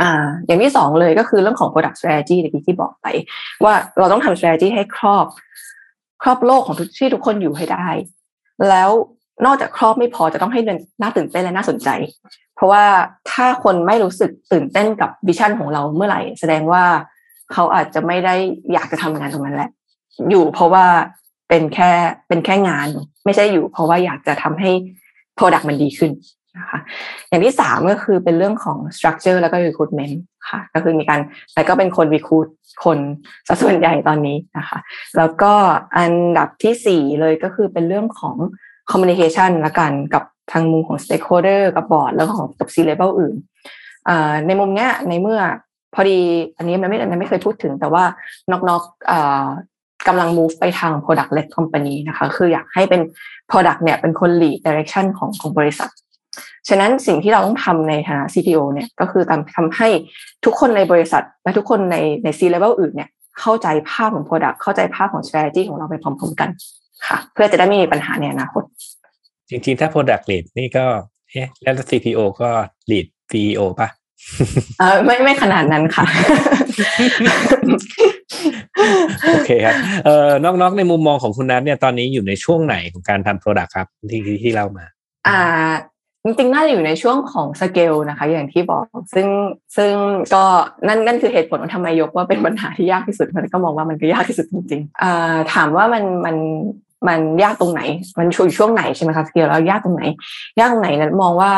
[0.00, 0.10] อ่า
[0.46, 3.06] อย่างที่สองเลยก็คือเรื่องของ product strategy ที่บอกไป
[3.64, 5.26] ว่าเราต้องทำ strategy ให้ครอบ
[6.22, 7.88] ครอบโลกของทุกที่ทุกคนอยู่ให้ได้
[8.68, 8.90] แล้ว
[9.46, 10.60] นอกจากครอบไม่พอจะต้องให้
[11.00, 11.88] น่าตื่นเต้นและน่าสนใจ
[12.56, 12.84] เพราะว่า
[13.30, 16.84] ถ้าคนไม่รู้สึกตื่นเต้นกับวิชั่นของเราเมื่อไหร่ แสดงว่า
[17.52, 18.34] เขาอาจจะไม่ได้
[18.72, 19.70] อยากจะทำงานตรงนั้นแหละ
[20.30, 20.86] อยู่เพราะว่า
[21.48, 21.90] เป็นแค่
[22.28, 22.88] เป็นแค่งาน
[23.24, 24.70] ไม่ใช่อยู่ เพราะว่าอยากจะทำให้
[25.38, 26.12] Product มันดีขึ้น
[26.58, 26.78] นะคะ
[27.28, 30.14] อย่างที่สามก็คือเป็นเรื่องของ structure แล้วก็ recruitment
[30.48, 31.20] ค่ะ ก็คือมีการ
[31.54, 32.48] แต่ก็เป็นคน recruit
[32.84, 32.98] คน
[33.48, 34.78] สัส่วนใหญ่ตอนนี้นะคะ
[35.16, 35.52] แล้วก็
[35.96, 38.36] อันดับที่สี่เลยก็คือเป็นเรื่องของ
[38.92, 40.22] communication ละกันกับ
[40.52, 43.34] ทางมุมของ stakeholder กับบอร์ดแล้วก็ของกับ C level อื่น
[44.46, 45.40] ในมุมเนี้ยในเมื่อ
[45.94, 46.18] พอดี
[46.56, 48.04] อันนี้มันไม่ไม่เคยพูดถึงแต่ว่า
[48.50, 53.00] นอกๆกำลัง move ไปทาง product led company นะคะ คืออยากให้เป็น
[53.50, 55.90] product เนี่ยเป็นคน lead direction ของของบริษัท
[56.68, 59.22] ฉะนั้นสิ่งที่เราต้องทำในฐานะ CTO เนี่ยก็คือ
[59.56, 59.88] ทำให้
[60.44, 63.08] ทุกคนในบริษัท และทุกคนในใน C level อื่นเนี่ย
[63.40, 66.48] เข้าใจภาพของ product เข้าใจภาพของ strategy ของเราไปพร้อมๆกัน
[67.06, 68.62] ค่ะ เพื่อจะได้ไม่มีปัญหาในอนาคต
[69.50, 70.86] จริงๆ ถ้า product lead นี่ก็
[71.30, 72.48] เอ๊ะแล้ว CPO ก็
[72.90, 73.88] lead CEO ป่ะ
[74.80, 76.04] เออไม่ไม่ขนาดนั้นค่ะ
[79.32, 84.84] โอเคครับเอ่อ NocNoc ในมุมมองของคุณนัทเนี่ยตอนนี้อยู่ในช่วงไหนของการทำ product ครับที่ที่เล่ามา
[85.28, 85.70] อ่า
[86.24, 88.84] จริงๆ น่าจะอยู่ในช่วงของสเกลนะคะ อย่างที่บอก
[89.14, 89.28] ซึ่ง
[89.76, 89.92] ซึ่ง
[90.34, 90.44] ก็
[90.88, 96.36] นั่นนั่นคือเหตุผลว่าทำไมนัทยกว่าเป็นปัญหาที่ยากที่สุดมันก็มองว่ามันก็ยากที่สุดจริงๆอ่าถามว่ามันมัน
[97.08, 97.82] มันยากตรงไหน
[98.18, 100.02] มันช่วช่วงไหนใช่ไหมคะสเกลแล้วยากตรงไหน
[100.58, 101.52] ยากตรงไหนนั้นมองว่า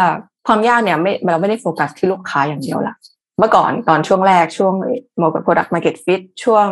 [0.46, 2.94] ความยากเนี่ยไม่เราไม่ได้โฟกัสที่ลูกค้าอย่างเดียวละ
[3.38, 4.74] เมื่อก่อนตอนช่วงแรกช่วง
[5.44, 6.66] product market fit ช่วง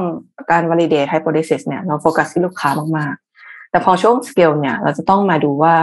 [0.50, 5.74] การ validate hypothesis เนี่ยเราโฟกัสที่ลูกค้ามากๆ แต่พอช่วง scale เนี่ย เราจะต้องมาดูว่า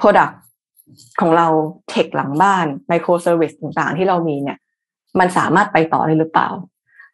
[0.00, 0.34] product
[1.20, 1.46] ของเรา
[1.90, 4.58] เทคหลังบ้าน micro service ต่างๆ ที่เรามีเนี่ย
[5.18, 6.48] มันสามารถไปต่อได้หรือเปล่า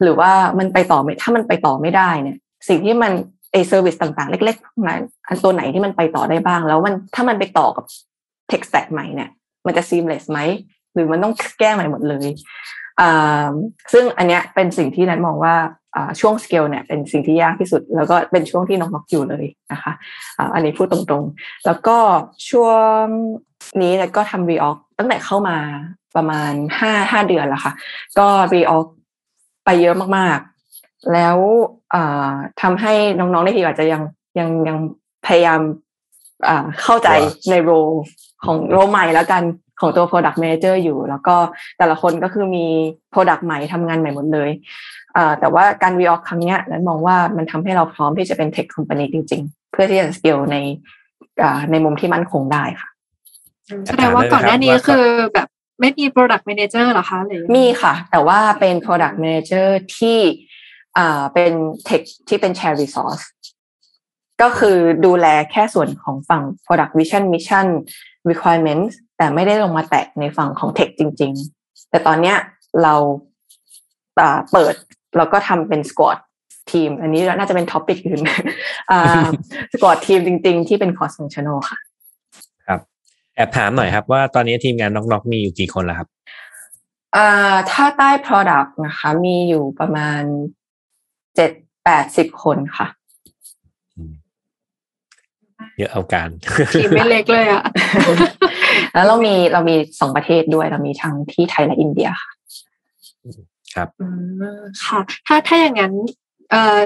[0.03, 3.13] หรือว่ามันไปต่อไม่ถ้ามันไปต่อไม่ได้เนี่ย สิ่งที่มัน
[3.55, 7.85] เอ service ต่างๆ เล็กๆพวกนั้นอันตัวไหนที่มันไปต่อได้บ้าง แล้วมันถ้ามันไปต่อกับ
[8.49, 9.31] เทค stack ใหม่เนี่ย
[9.67, 10.39] มันจะ seamless ไหม
[10.95, 12.29] หรือมันต้องแก้ใหม่หมดเลย
[13.93, 15.55] ซึ่งอันเนี้ยเป็นสิ่งที่นัทมองว่า
[16.21, 19.93] ช่วงสเกลเนี่ยเป็นสิ่งที่ยากที่สุด แล้วก็เป็นช่วงที่น้องๆอยู่เลยนะคะ
[20.55, 21.97] อันนี้พูดตรงๆ แล้วก็
[22.51, 22.71] ช่ว
[23.03, 23.05] ง
[23.83, 25.57] นี้นัทก็ทำ reorg ตั้งแต่เข้ามา
[26.17, 27.73] ประมาณห้าห้าเดือนแล้วค่ะ
[28.19, 28.87] ก็ reorg
[29.65, 30.54] ไปเยอะมากๆ
[31.13, 31.37] แล้ว
[32.63, 34.03] ทำให้น้องๆในทีอาจจะยัง
[34.39, 34.79] ยังยัง
[35.27, 35.61] พยายาม
[36.83, 37.09] เข้าใจ
[37.51, 37.71] ในโร
[38.45, 39.43] ของโรใหม่แล้วกัน
[39.81, 41.37] ของตัว Product Manager อยู่ แล้วก็
[41.79, 42.67] แต่ละคนก็คือมี
[43.13, 44.51] Product ใหม่ทำงานใหม่หมดเลย
[45.41, 50.57] แต่ว่าการ r e o ครั้งนี้นั้นมองว่ามันทำให้เราพร้อมที่จะเป็น Tech Company จริง ๆ เพื่อที่จะสเกลใน
[51.71, 52.89] ในมุมที่มั่นคงได้ค่ะ
[53.89, 55.49] แสดงว่าก่อนหน้านี้คือแบบ
[55.81, 59.67] ไม่มี Product Manager หรอคะหรือมีค่ะ แต่ว่าเป็น Product Manager
[59.99, 60.19] ที่
[61.35, 61.53] เป็น
[61.89, 63.25] Tech ที่เป็น Share Resource
[64.43, 64.77] ก็คือ
[65.07, 67.67] ดูแลแค่ส่วนของฝั่ง product vision mission
[68.31, 72.37] requirements แต่ไม่ได้ลงมาแตะในฝั่งของ tech จริง ๆ แต่ตอนเนี้ย
[72.83, 72.95] เรา
[74.53, 74.75] เปิด
[75.17, 76.19] แล้วก็ทำเป็น squad
[76.73, 78.21] team อันนี้น่าจะเป็น topic อื่น
[79.73, 81.79] squad team จริง ๆ ที่เป็น cross functional ค่ะ
[82.67, 82.81] ครับ
[83.35, 86.09] แอบถามหน่อยครับว่าตอนนี้ทีมงาน NocNoc มีอยู่กี่คนแล้วครับ
[87.71, 90.23] ถ้าใต้ product นะคะ มีอยู่ประมาณ
[91.37, 91.51] เจ็ด
[91.85, 92.89] แปดสิบคนค่ะ
[95.79, 96.29] เยอะเอาการ
[96.73, 97.65] ทีมไม่เล็กเลยอะ
[98.95, 102.33] แล้วเรามีเรามีสองประเทศด้วยเรามีทั้งที่ไทยและอินเดียค่ะ
[103.75, 103.89] ครับ
[104.85, 105.93] ค่ะ ถ้าถ้าอย่างนั้น
[106.51, 106.79] เอ่อ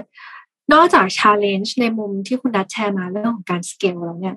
[0.73, 4.37] นอกจาก challenge ในมุมที่คุณนัทแชร์มาเรื่องของการสเกลแล้วเนี่ย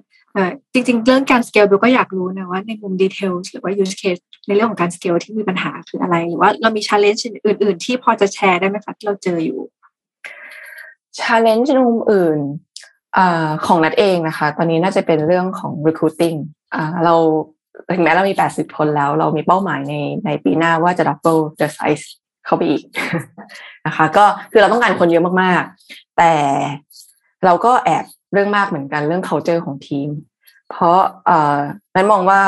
[0.74, 9.60] จริง ๆ เรื่องการสเกลเบลก็อยากรู้นะว่าในมุม detail หรือว่า use case ในเรื่องของการสเกลที่มีปัญหาคืออะไร หรือว่าเรามี challenge อื่น ๆ ที่พอจะแชร์ได้ไหมคะที่เราเจออยู่
[11.20, 12.40] challenge ในมุมอื่น
[13.66, 16.38] ของนัทเองนะคะ ตอนนี้น่าจะเป็นเรื่องของ recruiting
[17.06, 17.16] เรา
[17.94, 19.96] ถึงแม้เรามี 80 คนแล้ว เรามีเป้าหมายใน
[20.26, 22.06] ในปีหน้าว่าจะ double the size
[22.46, 22.84] เข้าไปอีก
[23.86, 26.34] นะคะ ก็คือเราต้องการคนเยอะมากๆ แต่
[27.46, 30.10] เราก็แอบเรื่องมากเหมือนกันเรื่อง culture ของทีม
[30.70, 31.58] เพราะเอ่อ
[31.96, 32.42] นั้นมองว่า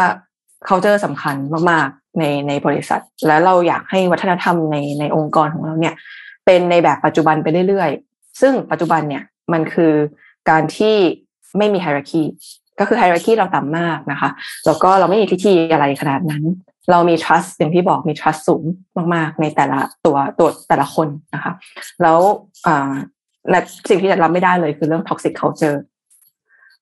[0.67, 1.35] culture สำคัญ
[1.71, 5.95] มากๆในในบริษัท และเราอยากให้วัฒนธรรมในในองค์กรของเราเนี่ย
[6.45, 7.91] เป็นในแบบปัจจุบันไปเรื่อย
[8.41, 9.93] ซึ่งปัจจุบันเนี่ยมันคือ
[10.49, 10.95] การที่
[11.57, 12.23] ไม่มี hierarchy
[12.79, 14.29] ก็คือ hierarchy เราต่ำมากนะคะ
[14.65, 16.43] แล้วก็เราไม่มีพิธีอะไรขนาดนั้น
[16.91, 18.63] เรามี trust อย่างที่บอกมี trust สูง
[19.13, 21.53] มาก ๆ ในแต่ละตัวตัวแต่ละคนนะคะ
[22.01, 22.19] แล้ว
[23.49, 25.77] และสิ่งที่จะรับไม่ได้เลยคือเรื่อง toxic culture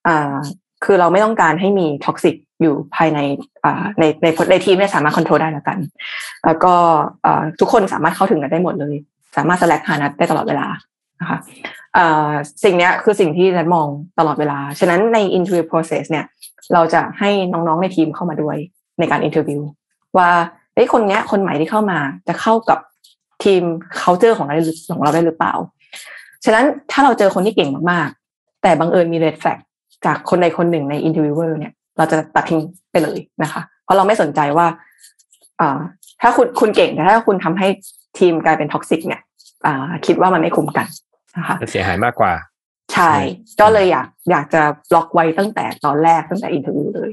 [0.06, 0.34] อ่า
[0.84, 3.18] คือเราไม่ต้องการให้มีท็อกซิกอยู่ภายใน
[3.98, 5.78] ในในในทีมเนี่ยสามารถควบคุมได้แล้วกัน
[6.46, 6.74] แล้วก็
[7.60, 8.94] ทุกคนสามารถเข้าถึงกันได้หมดเลย
[9.36, 10.66] สามารถสแลกหานัดได้ตลอดเวลา
[11.22, 11.38] นะคะ
[12.64, 13.86] สิ่งนี้คือสิ่งที่นัดมอง
[14.18, 16.24] ตลอดเวลา ฉะนั้นใน interview process เนี่ย
[16.74, 18.56] เราจะให้น้องๆในทีมเข้ามาด้วย
[18.98, 19.60] ในการ interview
[20.18, 20.30] ว่า
[20.74, 22.78] ไอ้คนเนี้ยคนใหม่ที่เข้ามาจะเข้ากับ
[23.44, 23.62] ทีม
[24.00, 24.54] culture ของเรา
[24.92, 25.54] ของเราได้หรือเปล่า
[26.44, 29.58] ฉะนั้นถ้าเราเจอคนที่เก่งมากๆ แต่บังเอิญมี red flag
[30.06, 34.66] จากคนใดคนหนึ่งใน interviewer เนี่ยเราจะตัดทิ้งไปเลยนะคะ เพราะเราไม่สนใจว่า
[36.20, 37.68] ถ้าคุณคุณเก่งแต่ถ้าคุณทำให้
[38.18, 39.20] ทีมกลายเป็น toxic เนี่ย
[40.06, 40.86] คิดว่ามันไม่คุ้มกัน
[41.36, 42.32] นะคะเสียหายมากกว่า
[42.94, 43.12] ใช่
[43.60, 47.10] ก็เลยอยากอยากจะบล็อกไว้ตั้งแต่ตอนแรกตั้งแต่ interview เลย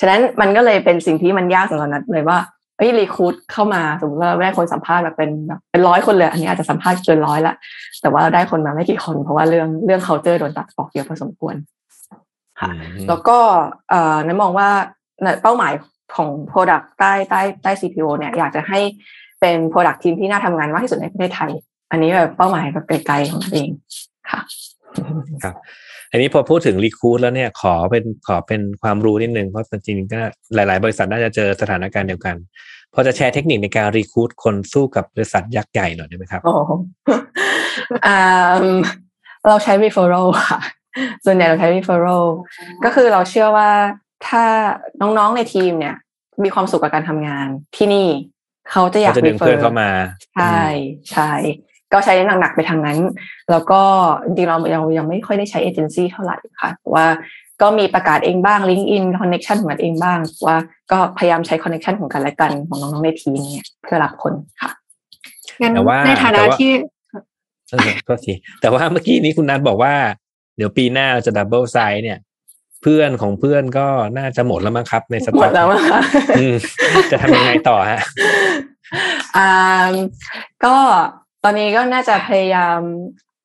[0.00, 2.38] ฉะนั้นมันก็เลยเป็นสิ่งที่มันยากสำหรับนัทเลยว่า
[2.78, 7.54] เอ้ย recruit เข้ามาสมมติว่าได้คนสัมภาษณ์แบบเป็นแบบเป็นร้อยคนเลย อันนี้อาจจะสัมภาษณ์เกินร้อยละ
[8.02, 11.54] แต่ว่าเราได้คนมาไม่กี่คนเพราะว่าเรื่องเรื่อง culture โดนตัดออกเยอะพอสมควร
[12.60, 12.70] ค่ะ
[13.08, 13.38] แล้วก็
[13.90, 14.68] เอ่อนัทมองว่า
[15.42, 15.72] เป้าหมาย
[16.16, 18.80] ของ Product ใต้ใต้ใต้ CPO เนี่ยอยากจะให้
[19.40, 21.52] เป็น Product ทีมที่น่าทำงานมากที่สุดในประเทศไทย
[21.90, 23.70] อันนี้แบบเป้าหมายแบบไกลๆของตัวเอง
[24.30, 24.40] ค่ะ
[25.44, 25.54] ครับ
[26.10, 30.20] อันนี้พอพูดถึงรีคูดแล้วเนี่ยขอเป็นขอเป็นความรู้นิดนึงเพราะจริงๆก็
[30.54, 32.36] หลาย ๆ บริษัทน่าจะเจอสถานการณ์เดียวกัน
[32.94, 36.58] พอจะแชร์เทคนิคในการรีคูดคนสู้กับบริษัทยักษ์ใหญ่หน่อยได้ไหมครับอ๋อ
[39.48, 40.60] เราใช้ referral ค่ะ
[41.24, 42.26] ส่วนใหญ่เราใช้ referral
[42.84, 43.70] ก็คือเราเชื่อว่า
[44.28, 44.44] ถ้า
[45.00, 45.96] น้องๆในทีมเนี่ย
[46.44, 48.08] มีความสุขกับการทำงานที่นี่
[48.70, 49.90] เขาจะอยากดึงเพื่อนเข้ามา
[50.34, 50.60] ใช่
[51.12, 51.32] ใช่
[51.92, 52.98] ก็ใช้หนักๆไปทางนั้น
[53.50, 53.80] แล้วก็
[54.24, 57.06] จริงๆเรายังยังไม่ค่อยได้ใช้เอเจนซี่เท่าไหร่ค่ะว่า
[57.62, 60.56] ก็มีประกาศเองบ้าง LinkedIn connection ของมันเองบ้าง ว่า
[60.92, 64.70] ก็พยายามใช้ connection ของกันและกันของน้องๆในทีมเนี่ยเพื่อรับคนค่ะ
[65.60, 65.72] งั้น
[66.06, 66.70] ในฐานะที่
[68.08, 69.94] ก็สิแต่ว่าเมื่อกี้นี้คุณนัทบอกว่า
[70.56, 72.18] เดี๋ยวปีหน้าจะ double size เนี่ย
[72.82, 73.86] เพื่อนของเพื่อนก็
[74.18, 75.68] น่าจะหมดแล้วมั้งครับ ในสต็อกแล้ว
[77.10, 78.00] จะทำยังไงต่อฮะ
[79.36, 79.50] อ่า
[80.64, 80.76] ก็
[81.44, 82.78] ตอนนี้ก็น่าจะพยายาม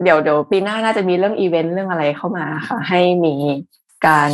[0.04, 3.36] เดี๋ยวเดี๋ยวปีหน้าน่าจะมีเรื่องอีเวนต์เรื่องอะไรเข้ามาค่ะ ให้มี
[4.08, 4.32] การ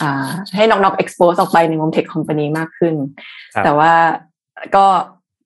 [0.00, 2.94] อ่าให้น้องๆ expose ออกไปในมุมเทคคอมพานีมากขึ้น
[3.64, 3.92] แต่ว่า
[4.76, 4.86] ก็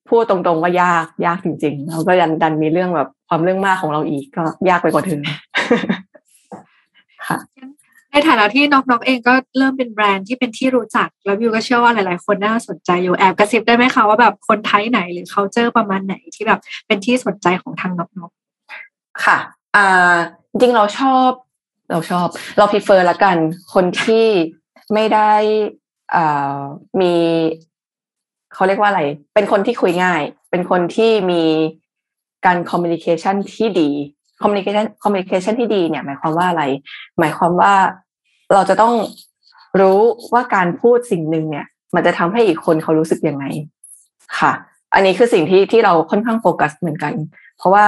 [0.09, 5.37] พูดตรงๆว่ายากยากจริงๆ แล้วก็ดันดันมีเรื่องแบบความเรื่องมากของเราอีกก็ยากไปกว่าเดิมค่ะ
[8.11, 18.31] ในฐานะที่น็อกน็อกเองก็เริ่มเป็นแบรนด์ที่เป็นที่รู้จัก แล้ววิวก็เชื่อว่าหลาย ๆ คนน่าสนใจอยู่แอบกระซิบได้ไหมคะว่าแบบคนไทยไหนหรือ c u เจอประมาณไหนที่แบบเป็นที่สนใจของทาง NocNoc
[19.25, 19.37] ค่ะ
[19.75, 20.15] อ่า
[20.51, 21.29] จริงเราชอบ
[21.91, 23.37] เราชอบ เรา prefer ละกัน
[23.73, 24.25] คนที่
[24.93, 25.31] ไม่ได้
[26.15, 26.59] อ่า
[27.01, 27.13] มี
[28.53, 29.01] เขาเรียกว่าอะไร
[29.33, 31.43] เป็นคนที่คุยง่าย เป็นคนที่มี
[32.45, 33.89] การ communication ที่ดี
[34.41, 36.63] communication communication ที่ดีเนี่ย หมายความว่าอะไร
[37.19, 37.73] หมายความว่า
[38.53, 38.93] เราจะต้อง
[39.79, 39.99] รู้
[40.33, 43.45] ว่าการพูดสิ่งหนึ่งเนี่ย มันจะทำให้อีกคนเขารู้สึกยังไง
[44.39, 44.51] ค่ะ
[44.93, 47.13] อันนี้คือสิ่งที่ที่เราค่อนข้างโฟกัสเหมือนกัน
[47.57, 47.85] เพราะว่า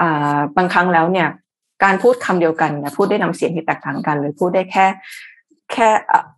[0.00, 1.28] อ่าบางครั้งแล้วเนี่ย
[1.84, 4.86] การพูดคำเดียวกันนะพูดได้นำเสียงที่แตกต่างกัน หรือพูดได้แค่
[5.72, 5.88] แค่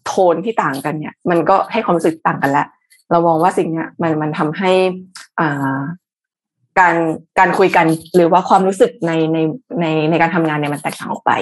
[0.06, 2.66] โทนที่ต่างกันเนี่ย มันก็ให้ความรู้สึกต่างกันแล้ว
[3.10, 4.70] เรามองว่าสิ่งเนี้ยมันมันทำให้
[5.40, 5.78] อ่า
[6.78, 6.94] การ
[7.38, 9.38] การคุยกันหรือว่าความรู้สึกในใน
[9.80, 11.32] ในในการทำงานเนี่ยมันแตกต่างออกไป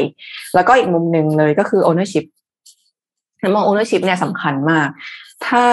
[0.55, 2.25] แล้วก็อีกมุมหนึ่งเลยก็คือ ownership
[3.43, 4.89] นัทมอง ownership เนี่ยสำคัญมาก
[5.47, 5.65] ถ้า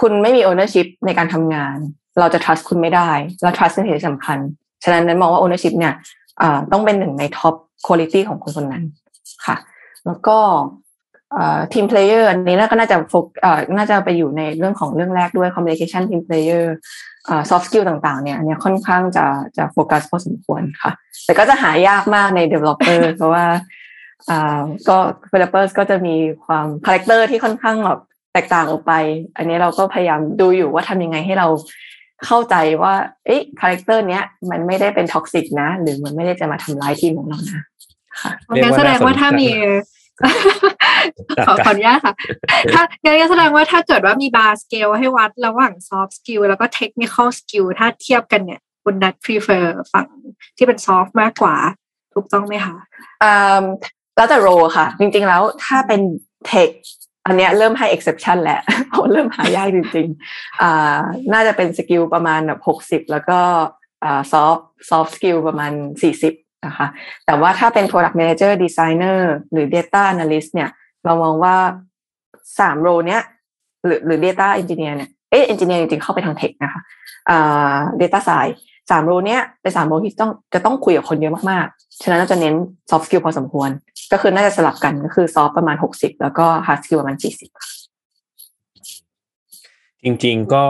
[0.00, 1.76] คุณไม่มี ownership ในการทำงาน
[2.18, 3.10] เราจะ trust คุณไม่ได้
[3.42, 4.38] เรา trust เป็นเหตุสำคัญ
[4.84, 5.94] ฉะนั้นนั้นมองว่า ownership เนี่ย
[6.72, 7.54] ต้องเป็นหนึ่งใน top
[7.86, 8.84] quality ของคนคนนั้น
[9.46, 9.56] ค่ะ
[10.06, 10.38] แล้วก็
[11.72, 13.26] team player อันนี้ก็น่าจะโฟก
[13.76, 16.64] น่าจะไปอยู่ในเรื่องของเรื่องแรกด้วย communication team player
[17.50, 20.92] soft skill ต่างๆเนี่ยอันนี้ค่อนข้างจะจะโฟกัสพอสมควรค่ะ
[21.24, 23.44] แต่ก็จะหายากมากใน developer เพราะว่า
[24.30, 28.00] อ่าก็ developers ก็จะมีความ character ที่ค่อนข้างแบบ
[28.32, 28.92] แตกต่างออกไป
[29.36, 31.48] อันนี้เราก็พยายามดูอยู่ว่าทำยังไงให้เรา
[32.26, 32.94] เข้าใจว่า
[33.26, 37.62] เอ๊ะ character เนี้ยมันไม่ได้เป็น toxic นะ หรือมันไม่ได้จะมาทำร้ายทีมของเรานะ
[38.20, 38.30] ค่ะ
[38.62, 39.48] งั้นแสดงว่าถ้ามี
[41.46, 42.14] ขอขออนุญาตค่ะ
[42.72, 50.06] ถ้างั้นก็แสดงว่าถ้าเกิดว่ามี bar scale ให้วัดระหว่าง soft skill แล้วก็ technical skill ถ้าเทียบกันเนี่ยคุณนัท prefer ฝั่ง
[50.56, 51.56] ที่เป็น soft มากกว่า
[52.14, 52.76] ถูกต้องไหมคะ
[53.22, 53.64] อ่า
[54.16, 56.00] แล้วแต่ role ค่ะ จริงๆแล้วถ้าเป็น
[56.46, 56.70] tech
[57.26, 60.98] อันเนี้ยเริ่มให้ exception แหละเพราะเริ่มหายากจริงๆอ่า
[61.32, 63.38] น่าจะเป็น skill ประมาณแบบหกสิบแล้วก็
[64.04, 66.34] อ่า soft soft skill ประมาณสี่สิบ
[66.66, 66.86] นะคะ
[67.26, 69.18] แต่ว่าถ้าเป็น product manager designer
[69.52, 70.68] หรือ data analyst เนี่ย
[71.04, 71.56] เรามองว่า
[72.58, 73.22] สาม role เนี้ย
[73.84, 76.80] หรือหรือ data engineer เนี่ยเอ๊ะ engineer จริงๆเข้าไปทาง tech นะคะ
[77.30, 78.54] อ่า data Side
[78.90, 82.54] สามโรเนี้ยเป็นสามโรที่ต้องจะต้องคุยกับคนเยอะมากๆ ฉะนั้นเราจะเน้น
[82.90, 83.70] soft skill พอสมควร
[84.12, 87.50] ก็คือน่าจะสลับกันก็คือ soft ประมาณหกสิบแล้วก็ hard skill ประมาณสี่สิบ
[90.04, 90.64] จริงๆก็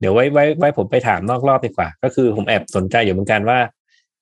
[0.00, 3.58] เดี๋ยวไว้ไว้ไว้ผมไปถามนอกรอบดีกว่า ก็คือผมแอบสนใจอยู่เหมือนกันว่า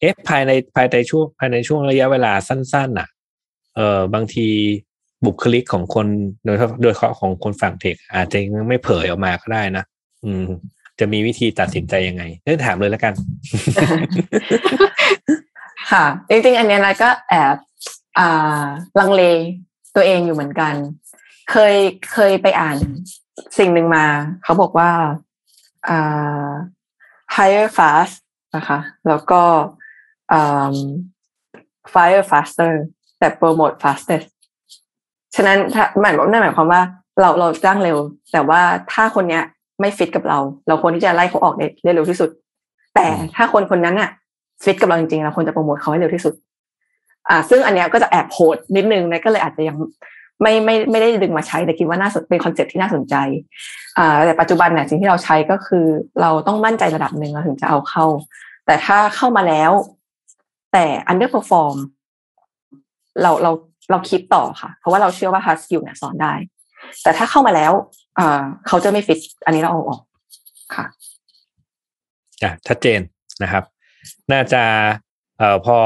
[0.00, 3.08] เอ๊ะภายในภายในช่วงภายในช่วงระยะเวลาสั้นๆอะ
[3.76, 4.48] เออบางที
[5.26, 6.06] บุคลิกของคน
[6.44, 9.84] โดยเฉพาะโดยเฉพาะของคนฝั่งเทคอาจจะยังไม่เผยออกมาก็ได้นะ
[10.24, 10.46] อืม
[10.98, 13.14] จะมีวิธีตัดสินใจยังไงเรื่องถามเลยแล้วกัน
[15.90, 17.56] ค่ะ จริงๆ อันนี้นะก็แอบ
[18.18, 18.62] อ่า
[18.98, 19.22] ลังเล
[19.96, 20.74] ตัวเองอยู่เหมือนกัน
[21.50, 21.74] เคย
[22.12, 22.76] เคยไปอ่าน
[23.58, 24.06] สิ่งหนึ่งมา
[24.42, 24.90] เขาบอกว่า
[25.88, 26.48] อ่า
[27.34, 28.14] hire fast
[28.56, 29.42] นะคะ แล้วก็
[31.94, 32.72] fire faster
[33.18, 34.26] แต่ promote fastest
[35.36, 36.82] ฉะนั้นถ้าหมายนั่นหมายความว่า
[37.20, 37.96] เราเราจ้างเร็ว
[38.32, 38.60] แต่ว่า
[38.92, 39.42] ถ้าคนเนี้ย
[39.80, 40.38] ไม่ฟิตกับเรา
[40.68, 42.30] เราควรที่จะไล่เขาออกได้ได้เร็วที่สุด
[42.94, 44.10] แต่ถ้าคนคนนั้นน่ะ
[44.64, 46.34] ฟิตกับเราจริงๆเราควรจะโปรโมทเขาให้เร็วที่สุด
[47.28, 49.76] อ่า ซึ่งอันเนี้ยก็จะแอบโหดนิดนึงนะก็เลยอาจจะยัง
[50.42, 53.14] ไม่ไม่ไม่ได้ดึงมาใช้แต่คิดว่าน่าสนเป็นคอนเซ็ปต์ที่น่าสนใจ
[53.98, 55.86] อ่า แต่ปัจจุบันเนี่ยสิ่งที่เราใช้ก็คือ
[56.20, 58.04] เราต้องมั่นใจระดับหนึ่งเราถึงจะเอาเข้า
[58.66, 59.72] แต่ถ้าเข้ามาแล้ว
[60.72, 61.76] แต่ underperform
[63.22, 63.50] เราเรา
[63.90, 66.32] เราคิดต่อค่ะ เพราะว่าเราเชื่อว่า hard skill เนี่ยสอนได้
[67.02, 67.72] แต่ถ้าเข้ามาแล้ว
[68.66, 70.00] เขาจะไม่ฟิตอันนี้เราเอาออก
[70.76, 70.86] ค่ะ
[72.42, 73.00] อะชัดเจน
[73.42, 73.64] นะครับ
[74.32, 74.62] น่าจะ
[75.38, 75.78] เอ่อพอ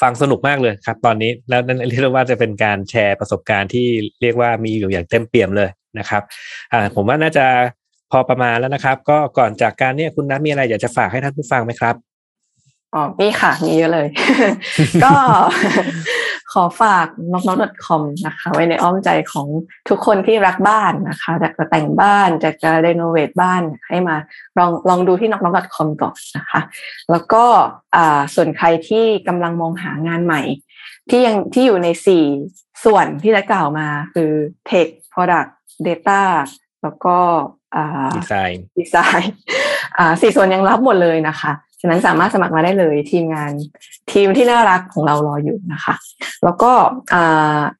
[0.00, 3.86] ฟังสนุกมากเลยครับ ตอนนี้แล้วนั่นเรียกได้ว่าจะเป็นการแชร์ประสบการณ์ที่
[4.22, 6.22] เรียกว่ามีอยู่อย่างเต็มเปี่ยมเลยนะครับ
[6.72, 7.46] อ่าผมว่าน่าจะ
[8.10, 11.94] พอประมาณแล้วนะครับ ก็ก่อนจากการเนี่ยคุณนัทมีอะไรอยากจะฝากให้ท่านผู้ฟังไหมครับ
[12.94, 14.08] อ๋อมีค่ะ มีเยอะเลย
[15.04, 15.12] ก็
[16.52, 19.46] ขอฝาก n o k n o k c o m นะคะ ไว้ในอ้อมใจของ
[19.88, 24.16] ทุกคนที่รักบ้านนะคะจากจะแต่งบ้านจากจะรีโนเวทบ้านให้มา
[24.58, 26.60] ลองลองดูที่ n o k n o k c o m ก่อนนะคะ
[27.10, 27.44] แล้วก็
[27.96, 30.42] อ่าส่วนใครที่กำลังมองหางานใหม่
[31.10, 32.24] ที่ยังที่อยู่ในสี่
[32.84, 34.30] ส่วนที่ได้กล่าวมาคือ
[34.68, 35.48] Tech Product
[35.86, 36.22] Data
[36.82, 37.16] แล้วก็
[37.76, 39.32] อ่าดีไซน์ดีไซน์
[39.98, 43.52] อ่าสี่ส่วนยังรับหมดเลยนะคะ ฉะนั้นสามารถสมัครมาได้เลยทีมงาน
[44.12, 45.94] ทีมที่น่ารักของเรารออยู่นะคะ
[46.44, 46.72] แล้วก็
[47.12, 47.16] อ,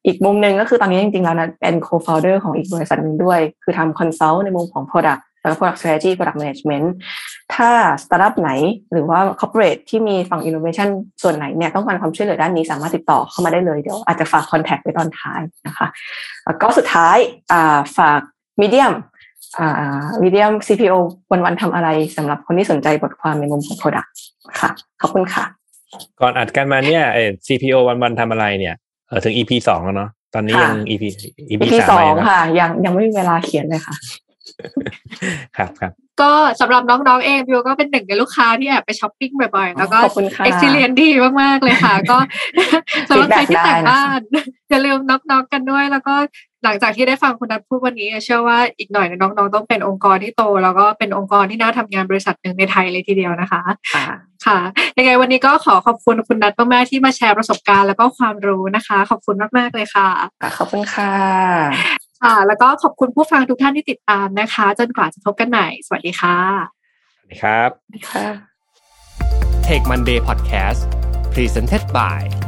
[0.07, 6.87] อีกมุมหนึ่งก็คือตอนนี้จริงๆแล้วนะเป็น co-founder ของอีกบริษัทหนึ่งด้วย คือทำ consult ในมุมของ product แล้วก็ product strategy product management
[7.55, 7.71] ถ้า
[8.03, 8.51] startup ไหน
[8.93, 10.89] หรือว่า corporate ที่มีฝั่ง innovation
[11.23, 15.87] ส่วนไหนเนี่ยต้องการความช่วยเหลือด้านนี้สามารถติดต่อเข้ามาได้เลยเดี๋ยวอาจจะฝาก contact ไว้ตอนท้ายนะคะ
[16.47, 17.17] แล้วก็สุดท้าย
[17.97, 18.21] ฝาก
[18.61, 18.93] medium
[19.59, 20.97] อ่า medium CPO
[21.45, 24.11] วันๆทำอะไรสำหรับคนที่สนใจบทความในมุมของ product
[24.61, 25.45] ค่ะ ขอบคุณค่ะ
[26.21, 28.75] ก่อนอัดกันมาเนี่ยเออ CPO วันวันๆทำอะไรเนี่ย
[29.09, 31.05] เออถึง EP สองแล้วเนาะตอนนี้ยังค่ะ EP
[31.51, 33.95] EP EP สามสอไปงนะค่ะ ยังยังไม่มีเวลาเขียนเลยค่ะ
[35.57, 41.09] ครับครับก็สำหรับน้องๆเองบิวก็เป็นหนึ่งในลูกค้าที่แอบไปช้อปปิ้งบ่อยๆ แล้วก็ขอบคุณค่ะเอ็กซิเลียนดี
[41.43, 42.19] มากๆเลยค่ะ ก็
[43.09, 44.21] สำหรับใครที่แต่งบ้าน
[44.71, 46.15] อย่าลืมน็อกๆกันด้วย แล้วก็
[46.48, 53.63] ห ลังจากที่ได้ฟังคุณนัทพูดวันนี้ เชื่อว่าอีกหน่อยน้องๆต้องเป็นองค์กรที่โต แล้วก็เป็นองค์กรที่น่าทำงานบริษัทหนึ่งในไทยเลยทีเดียวนะคะ
[53.95, 54.05] ค่ะ
[54.47, 54.59] ค่ะ
[54.99, 60.09] ยังไงวันนี้ก็ขอขอบคุณคุณนัทมากๆที่มาแชร์ประสบการณ์แล้วก็ความรู้นะคะ ขอบคุณมากๆเลยค่ะ
[60.43, 61.13] ค่ะขอบคุณค่ะ
[62.23, 66.37] ค่ะ แล้วก็ขอบคุณผู้ฟังทุกท่านที่ติดตามนะคะ จนกว่าจะพบกันใหม่สวัสดีค่ะ
[67.19, 67.71] สวัสดีครับ
[68.11, 68.27] ค่ะ
[69.67, 70.81] Take Monday Podcast
[71.35, 72.48] Presented by เซ